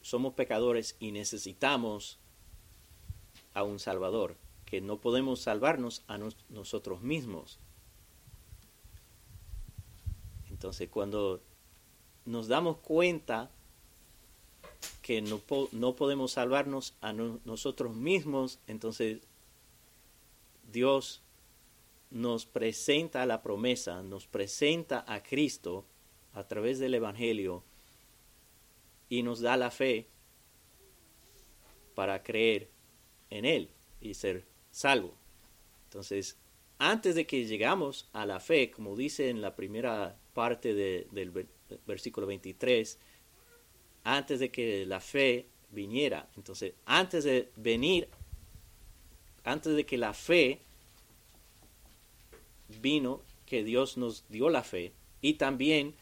somos 0.00 0.34
pecadores 0.34 0.96
y 0.98 1.12
necesitamos 1.12 2.18
a 3.54 3.62
un 3.62 3.78
Salvador, 3.78 4.36
que 4.64 4.80
no 4.80 5.00
podemos 5.00 5.40
salvarnos 5.40 6.04
a 6.08 6.18
nosotros 6.48 7.02
mismos. 7.02 7.58
Entonces, 10.62 10.88
cuando 10.90 11.42
nos 12.24 12.46
damos 12.46 12.76
cuenta 12.78 13.50
que 15.02 15.20
no, 15.20 15.40
no 15.72 15.96
podemos 15.96 16.30
salvarnos 16.30 16.94
a 17.00 17.12
nosotros 17.12 17.96
mismos, 17.96 18.60
entonces 18.68 19.22
Dios 20.70 21.20
nos 22.12 22.46
presenta 22.46 23.26
la 23.26 23.42
promesa, 23.42 24.04
nos 24.04 24.28
presenta 24.28 25.04
a 25.12 25.24
Cristo 25.24 25.84
a 26.32 26.46
través 26.46 26.78
del 26.78 26.94
Evangelio 26.94 27.64
y 29.08 29.24
nos 29.24 29.40
da 29.40 29.56
la 29.56 29.72
fe 29.72 30.06
para 31.96 32.22
creer 32.22 32.68
en 33.30 33.46
Él 33.46 33.68
y 34.00 34.14
ser 34.14 34.44
salvo. 34.70 35.12
Entonces, 35.86 36.36
antes 36.78 37.16
de 37.16 37.26
que 37.26 37.46
llegamos 37.46 38.08
a 38.12 38.26
la 38.26 38.38
fe, 38.38 38.70
como 38.70 38.94
dice 38.94 39.28
en 39.28 39.42
la 39.42 39.56
primera 39.56 40.21
parte 40.34 40.74
del 40.74 41.46
versículo 41.86 42.26
23, 42.26 42.98
antes 44.04 44.40
de 44.40 44.50
que 44.50 44.86
la 44.86 45.00
fe 45.00 45.46
viniera. 45.70 46.28
Entonces, 46.36 46.74
antes 46.84 47.24
de 47.24 47.50
venir, 47.56 48.08
antes 49.44 49.74
de 49.74 49.84
que 49.84 49.96
la 49.96 50.14
fe 50.14 50.60
vino, 52.80 53.22
que 53.46 53.64
Dios 53.64 53.96
nos 53.96 54.24
dio 54.28 54.48
la 54.48 54.62
fe, 54.62 54.92
y 55.20 55.34
también 55.34 55.94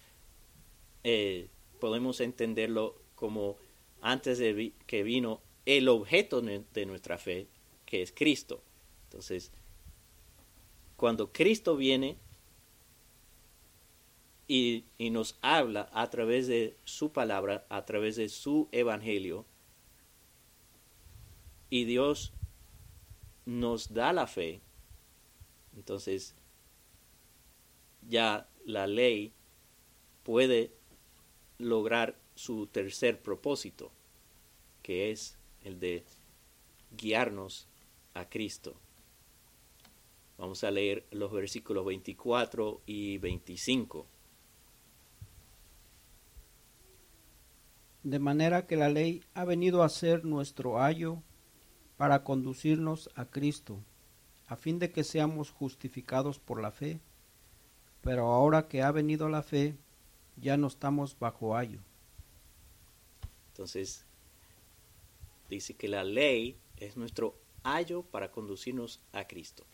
eh, 1.04 1.48
podemos 1.78 2.20
entenderlo 2.20 2.96
como 3.14 3.56
antes 4.00 4.38
de 4.38 4.72
que 4.86 5.02
vino 5.02 5.40
el 5.66 5.88
objeto 5.88 6.40
de 6.40 6.86
nuestra 6.86 7.18
fe, 7.18 7.46
que 7.84 8.02
es 8.02 8.12
Cristo. 8.12 8.62
Entonces, 9.04 9.52
cuando 10.96 11.32
Cristo 11.32 11.76
viene, 11.76 12.16
y, 14.50 14.84
nos 15.12 15.38
habla 15.42 15.88
a 15.92 16.10
través 16.10 16.48
de 16.48 16.76
su 16.82 17.12
palabra, 17.12 17.64
a 17.68 17.84
través 17.84 18.16
de 18.16 18.28
su 18.28 18.68
evangelio. 18.72 19.46
Y 21.70 21.84
Dios 21.84 22.32
nos 23.46 23.94
da 23.94 24.12
la 24.12 24.26
fe. 24.26 24.60
Entonces, 25.76 26.34
ya 28.08 28.48
la 28.64 28.88
ley 28.88 29.32
puede 30.24 30.72
lograr 31.58 32.18
su 32.34 32.66
tercer 32.66 33.22
propósito, 33.22 33.92
que 34.82 35.12
es 35.12 35.38
el 35.62 35.78
de 35.78 36.04
guiarnos 36.96 37.68
a 38.14 38.28
Cristo. 38.28 38.74
Vamos 40.38 40.64
a 40.64 40.72
leer 40.72 41.06
los 41.12 41.30
versículos 41.30 41.84
24 41.84 42.80
y 42.84 43.18
25. 43.18 44.08
De 48.02 48.18
manera 48.18 48.66
que 48.66 48.76
la 48.76 48.88
ley 48.88 49.22
ha 49.34 49.44
venido 49.44 49.82
a 49.82 49.88
ser 49.88 50.24
nuestro 50.24 50.82
ayo 50.82 51.22
para 51.96 52.24
conducirnos 52.24 53.10
a 53.14 53.26
Cristo, 53.26 53.78
a 54.46 54.56
fin 54.56 54.78
de 54.78 54.90
que 54.90 55.04
seamos 55.04 55.50
justificados 55.50 56.38
por 56.38 56.60
la 56.60 56.70
fe, 56.70 57.00
pero 58.00 58.32
ahora 58.32 58.68
que 58.68 58.82
ha 58.82 58.90
venido 58.90 59.28
la 59.28 59.42
fe, 59.42 59.76
ya 60.36 60.56
no 60.56 60.66
estamos 60.66 61.18
bajo 61.18 61.56
ayo. 61.56 61.80
Entonces, 63.52 64.06
dice 65.50 65.74
que 65.74 65.88
la 65.88 66.04
ley 66.04 66.56
es 66.78 66.96
nuestro 66.96 67.36
ayo 67.62 68.02
para 68.02 68.30
conducirnos 68.30 69.00
a 69.12 69.26
Cristo. 69.26 69.66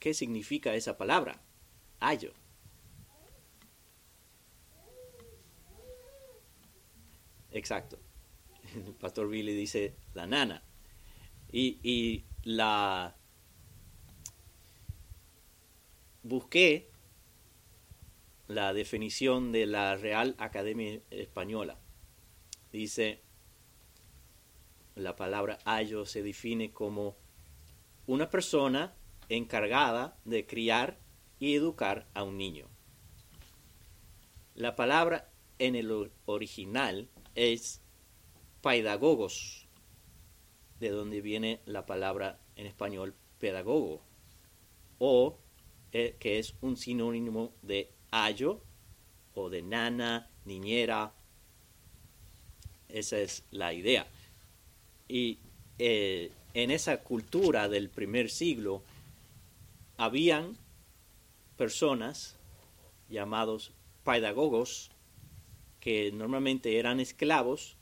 ¿Qué 0.00 0.14
significa 0.14 0.74
esa 0.74 0.96
palabra? 0.96 1.40
Ayo. 2.00 2.32
Exacto. 7.52 7.98
El 8.74 8.94
pastor 8.94 9.28
Billy 9.28 9.54
dice 9.54 9.96
la 10.14 10.26
nana. 10.26 10.62
Y, 11.50 12.24
la 12.44 13.16
busqué 16.22 16.90
la 18.46 18.72
definición 18.72 19.52
de 19.52 19.66
la 19.66 19.96
Real 19.96 20.34
Academia 20.38 21.00
Española 21.10 21.78
dice, 22.72 23.22
la 24.94 25.16
palabra 25.16 25.58
ayo 25.64 26.06
se 26.06 26.22
define 26.22 26.72
como 26.72 27.16
una 28.06 28.30
persona 28.30 28.94
encargada 29.28 30.16
de 30.24 30.46
criar 30.46 30.98
y 31.38 31.54
educar 31.54 32.08
a 32.14 32.22
un 32.22 32.36
niño. 32.38 32.68
La 34.54 34.74
palabra 34.76 35.30
en 35.58 35.74
el 35.76 36.10
original 36.26 37.08
es 37.38 37.80
pedagogos, 38.62 39.68
de 40.80 40.90
donde 40.90 41.20
viene 41.20 41.60
la 41.66 41.86
palabra 41.86 42.40
en 42.56 42.66
español 42.66 43.14
pedagogo, 43.38 44.02
o 44.98 45.38
eh, 45.92 46.16
que 46.18 46.40
es 46.40 46.54
un 46.60 46.76
sinónimo 46.76 47.52
de 47.62 47.90
ayo 48.10 48.60
o 49.34 49.48
de 49.50 49.62
nana, 49.62 50.28
niñera. 50.44 51.12
Esa 52.88 53.18
es 53.20 53.44
la 53.52 53.72
idea. 53.72 54.06
Y 55.06 55.38
eh, 55.78 56.32
en 56.54 56.72
esa 56.72 57.04
cultura 57.04 57.68
del 57.68 57.88
primer 57.88 58.30
siglo 58.30 58.82
habían 59.96 60.56
personas 61.56 62.36
llamados 63.08 63.70
pedagogos 64.04 64.90
que 65.88 66.12
normalmente 66.12 66.78
eran 66.78 67.00
esclavos 67.00 67.78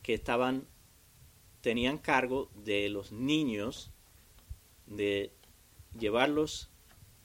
que 0.00 0.14
estaban 0.14 0.68
tenían 1.60 1.98
cargo 1.98 2.52
de 2.54 2.88
los 2.88 3.10
niños 3.10 3.90
de 4.86 5.32
llevarlos 5.98 6.70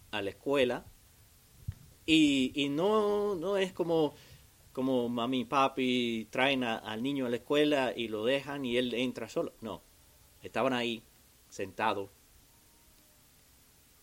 a 0.09 0.23
la 0.23 0.31
escuela 0.31 0.87
y, 2.07 2.51
y 2.55 2.69
no, 2.69 3.35
no 3.35 3.57
es 3.57 3.73
como, 3.73 4.15
como 4.73 5.07
mami 5.07 5.41
y 5.41 5.45
papi 5.45 6.29
traen 6.31 6.63
al 6.63 7.03
niño 7.03 7.27
a 7.27 7.29
la 7.29 7.35
escuela 7.35 7.93
y 7.95 8.07
lo 8.07 8.25
dejan 8.25 8.65
y 8.65 8.77
él 8.77 8.91
entra 8.95 9.29
solo. 9.29 9.53
No, 9.61 9.83
estaban 10.41 10.73
ahí 10.73 11.03
sentados. 11.47 12.09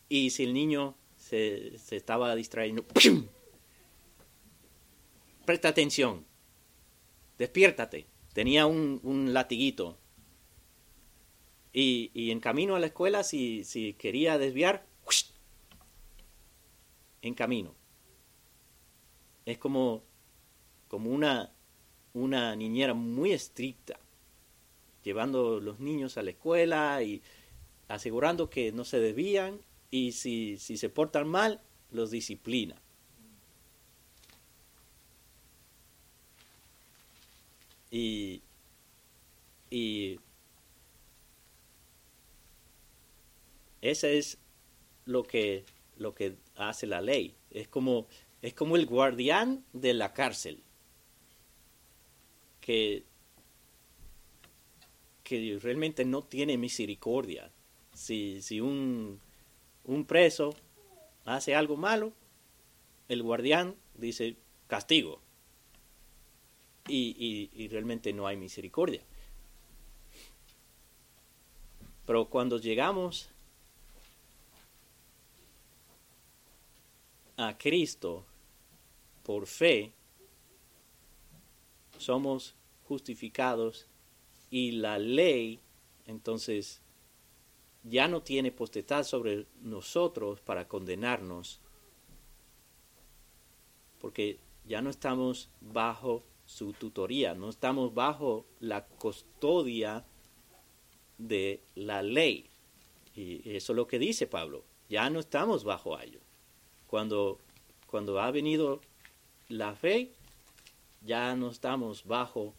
Y 0.09 0.31
si 0.31 0.45
el 0.45 0.55
niño 0.55 0.95
se, 1.16 1.77
se 1.81 1.97
estaba 1.97 2.37
distrayendo, 2.37 2.85
presta 5.44 5.68
atención, 5.68 6.24
despiértate. 7.38 8.07
Tenía 8.33 8.66
un, 8.66 9.00
un 9.02 9.33
latiguito. 9.35 9.98
Y, 11.72 12.11
y, 12.14 12.31
en 12.31 12.40
camino 12.40 12.76
a 12.76 12.81
la 12.81 12.87
escuela, 12.87 13.22
si, 13.24 13.64
si 13.64 13.94
quería 13.94 14.37
desviar, 14.38 14.87
en 17.22 17.35
camino. 17.35 17.74
Es 19.46 19.59
como, 19.59 20.02
como 20.88 21.11
una, 21.11 21.52
una 22.12 22.55
niñera 22.57 22.94
muy 22.94 23.33
estricta, 23.33 23.98
llevando 25.02 25.61
los 25.61 25.81
niños 25.81 26.18
a 26.18 26.22
la 26.22 26.31
escuela 26.31 27.02
y 27.02 27.22
asegurando 27.88 28.50
que 28.50 28.72
no 28.72 28.85
se 28.85 29.00
desvían 29.00 29.61
y 29.90 30.12
si, 30.12 30.59
si 30.59 30.76
se 30.76 30.88
portan 30.88 31.28
mal, 31.28 31.61
los 31.90 32.11
disciplina. 32.11 32.82
Y, 37.92 38.42
y 39.70 40.18
ese 43.83 44.16
es 44.16 44.38
lo 45.05 45.24
que, 45.24 45.66
lo 45.98 46.14
que 46.14 46.38
hace 46.57 46.87
la 46.87 47.02
ley. 47.02 47.37
Es 47.50 47.68
como, 47.68 48.07
es 48.40 48.55
como 48.55 48.76
el 48.76 48.87
guardián 48.87 49.66
de 49.74 49.92
la 49.92 50.14
cárcel. 50.14 50.62
Que, 52.62 53.05
que 55.22 55.59
realmente 55.62 56.07
no 56.07 56.22
tiene 56.22 56.57
misericordia. 56.57 57.52
Si, 57.92 58.40
si 58.40 58.62
un, 58.62 59.20
un 59.85 60.07
preso 60.07 60.57
hace 61.26 61.55
algo 61.55 61.76
malo, 61.76 62.14
el 63.09 63.22
guardián 63.22 63.76
dice 63.94 64.37
castigo. 64.66 65.20
Y, 66.88 67.68
realmente 67.68 68.12
no 68.12 68.27
hay 68.27 68.37
misericordia. 68.37 69.03
Pero 72.05 72.29
cuando 72.29 72.59
llegamos 72.59 73.31
a 77.37 77.57
Cristo 77.57 78.27
por 79.23 79.47
fe, 79.47 79.92
somos 81.99 82.57
justificados 82.88 83.87
y 84.51 84.73
la 84.73 84.99
ley 84.99 85.61
entonces 86.07 86.83
ya 87.85 88.09
no 88.09 88.23
tiene 88.23 88.53
potestad 88.53 89.05
sobre 89.05 89.47
nosotros 89.61 90.40
para 90.40 90.68
condenarnos, 90.68 91.61
porque 94.01 94.38
ya 94.66 94.83
no 94.83 94.90
estamos 94.90 95.49
bajo 95.61 96.23
su 96.53 96.73
tutoría, 96.73 97.35
no 97.35 97.49
estamos 97.49 97.95
bajo 97.95 98.47
la 98.61 98.85
custodia 98.85 100.05
de 101.19 101.62
la 101.75 102.03
ley. 102.03 102.51
Y 103.15 103.57
eso 103.57 103.73
es 103.73 103.77
lo 103.77 103.87
que 103.87 103.99
dice 103.99 104.27
Pablo, 104.27 104.65
ya 104.88 105.09
no 105.11 105.21
estamos 105.21 105.65
bajo 105.65 105.99
ello. 105.99 106.21
Cuando, 106.87 107.38
cuando 107.87 108.21
ha 108.21 108.31
venido 108.31 108.81
la 109.49 109.75
fe, 109.75 110.12
ya 111.01 111.35
no 111.35 111.51
estamos 111.51 112.05
bajo 112.05 112.55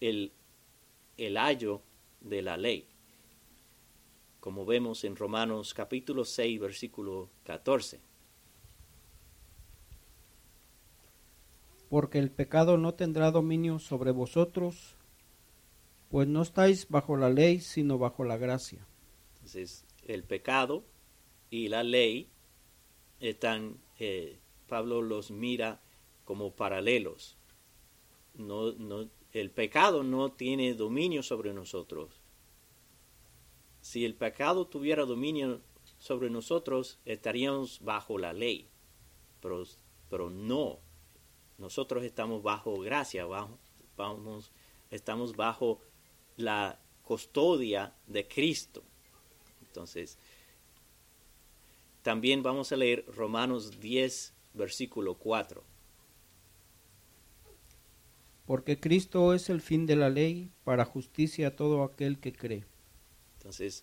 el, 0.00 0.32
el 1.16 1.36
ayo 1.36 1.82
de 2.20 2.42
la 2.42 2.56
ley 2.56 2.88
como 4.46 4.64
vemos 4.64 5.02
en 5.02 5.16
Romanos 5.16 5.74
capítulo 5.74 6.24
6, 6.24 6.60
versículo 6.60 7.30
14. 7.42 7.98
Porque 11.88 12.18
el 12.18 12.30
pecado 12.30 12.78
no 12.78 12.94
tendrá 12.94 13.30
dominio 13.30 13.78
sobre 13.78 14.10
vosotros, 14.10 14.96
pues 16.10 16.26
no 16.28 16.42
estáis 16.42 16.88
bajo 16.88 17.16
la 17.16 17.30
ley, 17.30 17.60
sino 17.60 17.98
bajo 17.98 18.24
la 18.24 18.36
gracia. 18.36 18.86
Entonces, 19.34 19.84
el 20.06 20.24
pecado 20.24 20.84
y 21.50 21.68
la 21.68 21.82
ley 21.82 22.28
están, 23.20 23.78
eh, 23.98 24.38
Pablo 24.68 25.02
los 25.02 25.30
mira 25.30 25.80
como 26.24 26.52
paralelos. 26.52 27.36
No, 28.34 28.72
no, 28.72 29.08
el 29.32 29.50
pecado 29.50 30.02
no 30.02 30.32
tiene 30.32 30.74
dominio 30.74 31.22
sobre 31.22 31.54
nosotros, 31.54 32.20
si 33.86 34.04
el 34.04 34.16
pecado 34.16 34.66
tuviera 34.66 35.04
dominio 35.04 35.60
sobre 36.00 36.28
nosotros, 36.28 36.98
estaríamos 37.04 37.80
bajo 37.84 38.18
la 38.18 38.32
ley. 38.32 38.68
Pero, 39.40 39.62
pero 40.10 40.28
no. 40.28 40.80
Nosotros 41.58 42.04
estamos 42.04 42.42
bajo 42.42 42.78
gracia, 42.80 43.24
bajo, 43.24 43.58
vamos, 43.96 44.50
estamos 44.90 45.36
bajo 45.36 45.80
la 46.36 46.78
custodia 47.02 47.94
de 48.06 48.26
Cristo. 48.28 48.82
Entonces, 49.66 50.18
también 52.02 52.42
vamos 52.42 52.72
a 52.72 52.76
leer 52.76 53.04
Romanos 53.08 53.80
10, 53.80 54.32
versículo 54.54 55.14
4. 55.14 55.62
Porque 58.46 58.78
Cristo 58.78 59.34
es 59.34 59.50
el 59.50 59.60
fin 59.60 59.86
de 59.86 59.96
la 59.96 60.08
ley 60.08 60.50
para 60.64 60.84
justicia 60.84 61.48
a 61.48 61.56
todo 61.56 61.82
aquel 61.82 62.20
que 62.20 62.32
cree. 62.32 62.64
Entonces, 63.38 63.82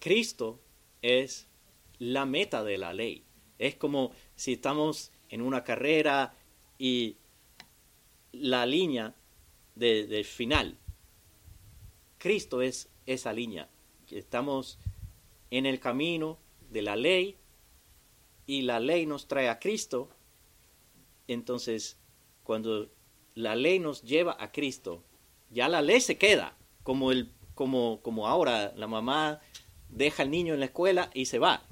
Cristo 0.00 0.60
es 1.02 1.46
la 1.98 2.24
meta 2.24 2.64
de 2.64 2.78
la 2.78 2.94
ley. 2.94 3.24
Es 3.58 3.74
como 3.74 4.12
si 4.34 4.54
estamos 4.54 5.12
en 5.28 5.42
una 5.42 5.62
carrera 5.62 6.34
y 6.78 7.16
la 8.32 8.66
línea 8.66 9.14
de, 9.74 10.24
final. 10.24 10.76
Cristo 12.18 12.62
es 12.62 12.88
esa 13.06 13.32
línea. 13.32 13.68
Estamos 14.10 14.78
en 15.50 15.66
el 15.66 15.80
camino 15.80 16.38
de 16.70 16.82
la 16.82 16.96
ley 16.96 17.36
y 18.46 18.62
la 18.62 18.80
ley 18.80 19.06
nos 19.06 19.28
trae 19.28 19.48
a 19.48 19.58
Cristo. 19.58 20.08
Entonces, 21.28 21.98
cuando 22.42 22.88
la 23.34 23.54
ley 23.54 23.78
nos 23.78 24.02
lleva 24.02 24.36
a 24.38 24.52
Cristo, 24.52 25.02
ya 25.50 25.68
la 25.68 25.82
ley 25.82 26.00
se 26.00 26.18
queda, 26.18 26.56
como 26.82 27.12
el 27.12 27.30
como, 27.54 28.00
como 28.02 28.28
ahora 28.28 28.74
la 28.76 28.86
mamá 28.86 29.40
deja 29.88 30.22
al 30.22 30.30
niño 30.30 30.52
en 30.52 30.60
la 30.60 30.66
escuela 30.66 31.10
y 31.14 31.24
se 31.24 31.38
va. 31.38 31.62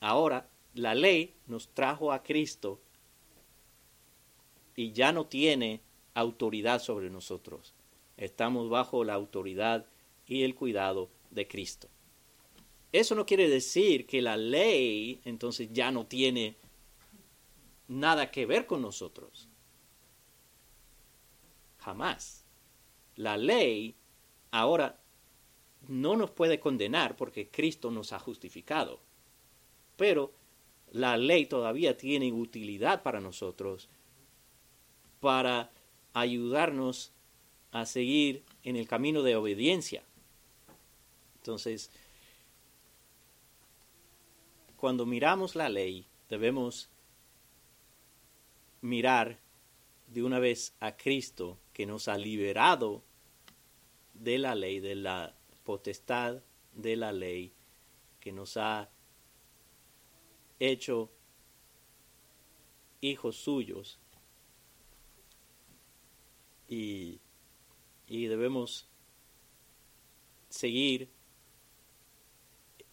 Ahora 0.00 0.48
la 0.74 0.94
ley 0.94 1.34
nos 1.46 1.68
trajo 1.68 2.12
a 2.12 2.22
Cristo 2.22 2.80
y 4.76 4.92
ya 4.92 5.12
no 5.12 5.26
tiene 5.26 5.80
autoridad 6.14 6.80
sobre 6.80 7.10
nosotros. 7.10 7.74
Estamos 8.16 8.68
bajo 8.68 9.04
la 9.04 9.14
autoridad 9.14 9.86
y 10.26 10.42
el 10.42 10.54
cuidado 10.54 11.08
de 11.30 11.48
Cristo. 11.48 11.88
Eso 12.92 13.14
no 13.14 13.26
quiere 13.26 13.48
decir 13.48 14.06
que 14.06 14.22
la 14.22 14.36
ley 14.36 15.20
entonces 15.24 15.68
ya 15.72 15.90
no 15.90 16.06
tiene 16.06 16.56
nada 17.86 18.30
que 18.30 18.46
ver 18.46 18.66
con 18.66 18.82
nosotros. 18.82 19.48
Jamás. 21.78 22.44
La 23.16 23.36
ley 23.36 23.96
ahora 24.50 25.00
no 25.88 26.16
nos 26.16 26.30
puede 26.30 26.60
condenar 26.60 27.16
porque 27.16 27.50
Cristo 27.50 27.90
nos 27.90 28.12
ha 28.12 28.18
justificado. 28.18 29.00
Pero 29.96 30.32
la 30.92 31.16
ley 31.16 31.46
todavía 31.46 31.96
tiene 31.96 32.32
utilidad 32.32 33.02
para 33.02 33.20
nosotros 33.20 33.88
para 35.20 35.70
ayudarnos 36.14 37.12
a 37.72 37.86
seguir 37.86 38.44
en 38.62 38.76
el 38.76 38.88
camino 38.88 39.22
de 39.22 39.36
obediencia. 39.36 40.02
Entonces, 41.36 41.90
cuando 44.76 45.06
miramos 45.06 45.56
la 45.56 45.68
ley, 45.68 46.06
debemos 46.28 46.88
mirar 48.80 49.38
de 50.06 50.22
una 50.22 50.38
vez 50.38 50.74
a 50.80 50.96
Cristo 50.96 51.58
que 51.72 51.84
nos 51.84 52.08
ha 52.08 52.16
liberado 52.16 53.02
de 54.14 54.38
la 54.38 54.54
ley, 54.54 54.80
de 54.80 54.94
la 54.94 55.34
potestad 55.64 56.42
de 56.74 56.96
la 56.96 57.12
ley, 57.12 57.52
que 58.20 58.32
nos 58.32 58.56
ha 58.56 58.88
hecho 60.58 61.10
hijos 63.00 63.36
suyos. 63.36 63.98
Y, 66.68 67.20
y 68.06 68.26
debemos 68.26 68.88
seguir 70.48 71.08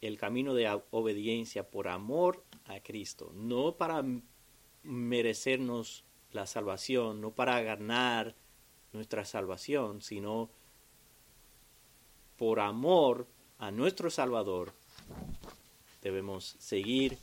el 0.01 0.17
camino 0.17 0.53
de 0.53 0.81
obediencia 0.91 1.69
por 1.69 1.87
amor 1.87 2.43
a 2.65 2.79
Cristo, 2.79 3.31
no 3.33 3.75
para 3.75 4.03
merecernos 4.83 6.05
la 6.31 6.45
salvación, 6.45 7.21
no 7.21 7.31
para 7.31 7.61
ganar 7.61 8.35
nuestra 8.93 9.25
salvación, 9.25 10.01
sino 10.01 10.49
por 12.37 12.59
amor 12.59 13.27
a 13.57 13.71
nuestro 13.71 14.09
Salvador, 14.09 14.73
debemos 16.01 16.55
seguir 16.59 17.17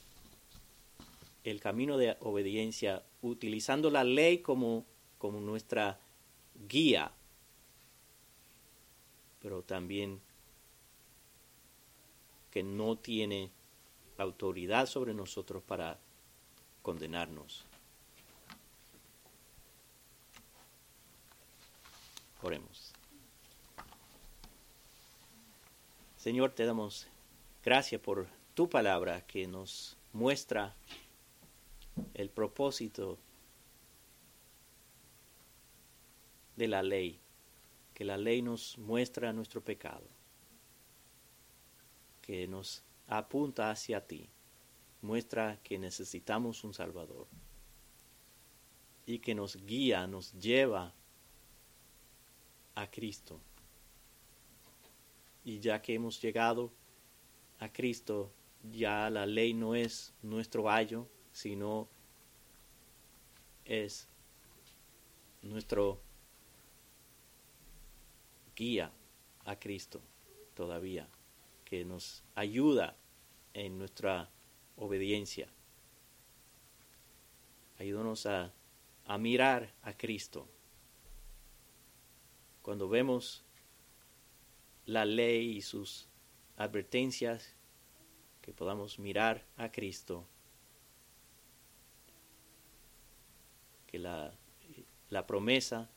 el 1.45 1.61
camino 1.61 1.97
de 1.99 2.17
obediencia 2.21 3.03
utilizando 3.21 3.91
la 3.91 4.05
ley 4.05 4.39
como, 4.39 4.85
como 5.19 5.41
nuestra 5.41 5.99
guía, 6.69 7.13
pero 9.41 9.63
también 9.63 10.21
que 12.51 12.63
no 12.63 12.97
tiene 12.97 13.51
autoridad 14.19 14.87
sobre 14.87 15.15
nosotros 15.15 15.63
para 15.63 15.99
condenarnos. 16.83 17.65
Oremos. 22.43 22.93
Señor, 26.17 26.53
te 26.53 26.67
damos 26.67 27.07
gracias 27.65 28.01
por 28.01 28.29
tu 28.55 28.69
palabra 28.69 29.27
que 29.27 29.47
nos 29.47 29.97
muestra 30.13 30.75
el 32.15 32.31
propósito 32.31 33.19
de 36.57 36.69
la 36.69 36.83
ley, 36.83 37.21
que 37.95 38.05
la 38.05 38.17
ley 38.17 38.43
nos 38.43 38.79
muestra 38.79 39.33
nuestro 39.33 39.63
pecado, 39.63 40.07
que 42.21 42.47
nos 42.47 42.85
apunta 43.09 43.71
hacia 43.71 44.07
ti, 44.07 44.29
muestra 45.01 45.61
que 45.63 45.79
necesitamos 45.79 46.65
un 46.65 46.75
Salvador 46.75 47.27
y 49.07 49.19
que 49.19 49.35
nos 49.35 49.57
guía, 49.57 50.07
nos 50.07 50.33
lleva 50.35 50.95
a 52.75 52.91
Cristo. 52.91 53.41
Y 55.45 55.59
ya 55.59 55.83
que 55.83 55.95
hemos 55.95 56.23
llegado 56.23 56.73
a 57.59 57.73
Cristo, 57.73 58.33
ya 58.73 59.11
la 59.11 59.27
ley 59.27 59.55
no 59.55 59.75
es 59.75 60.15
nuestro 60.23 60.71
ayo, 60.71 61.09
sino 61.33 61.89
es 63.65 64.09
nuestro 65.43 66.01
guía 68.55 68.93
a 69.45 69.57
Cristo 69.57 70.01
todavía, 70.55 71.09
que 71.65 71.85
nos 71.85 72.23
ayuda 72.35 72.97
en 73.55 73.79
nuestra 73.79 74.31
obediencia. 74.77 75.49
Ayúdanos 77.79 78.27
a, 78.27 78.53
a 79.07 79.19
mirar 79.19 79.73
a 79.83 79.97
Cristo. 79.97 80.47
Cuando 82.63 82.89
vemos 82.89 83.43
la 84.87 85.05
ley 85.05 85.57
y 85.57 85.63
sus 85.63 86.09
advertencias, 86.57 87.55
que 88.41 88.53
podamos 88.53 88.99
mirar 88.99 89.45
a 89.57 89.71
Cristo, 89.71 90.27
que 93.93 93.99
la, 93.99 95.27
promesa 95.27 95.91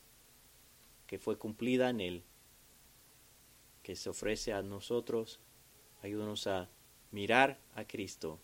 que 1.06 1.18
fue 1.18 1.38
cumplida 1.38 1.88
en 1.88 2.02
Él, 2.02 2.22
que 3.82 3.96
se 3.96 4.10
ofrece 4.10 4.52
a 4.52 4.62
nosotros, 4.62 5.40
ayúdanos 6.02 6.46
a 6.46 6.68
mirar 7.10 7.58
a 7.74 7.86
Cristo 7.86 8.38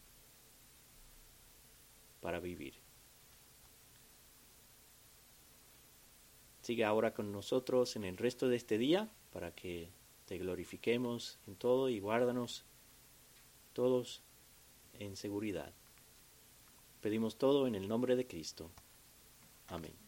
para 2.22 2.40
vivir. 2.40 2.74
Sigue 6.62 6.86
ahora 6.86 7.12
con 7.12 7.30
nosotros 7.30 7.96
en 7.96 8.04
el 8.04 8.16
resto 8.16 8.48
de 8.48 8.56
este 8.56 8.78
día 8.78 9.10
para 9.32 9.54
que 9.54 9.90
te 10.24 10.38
glorifiquemos 10.38 11.38
en 11.46 11.56
todo 11.56 11.90
y 11.90 12.00
guárdanos 12.00 12.64
todos 13.74 14.22
en 14.94 15.16
seguridad. 15.16 15.74
Pedimos 17.02 17.36
todo 17.36 17.66
en 17.66 17.74
el 17.74 17.88
nombre 17.88 18.16
de 18.16 18.26
Cristo. 18.26 18.70
Amém. 19.72 20.01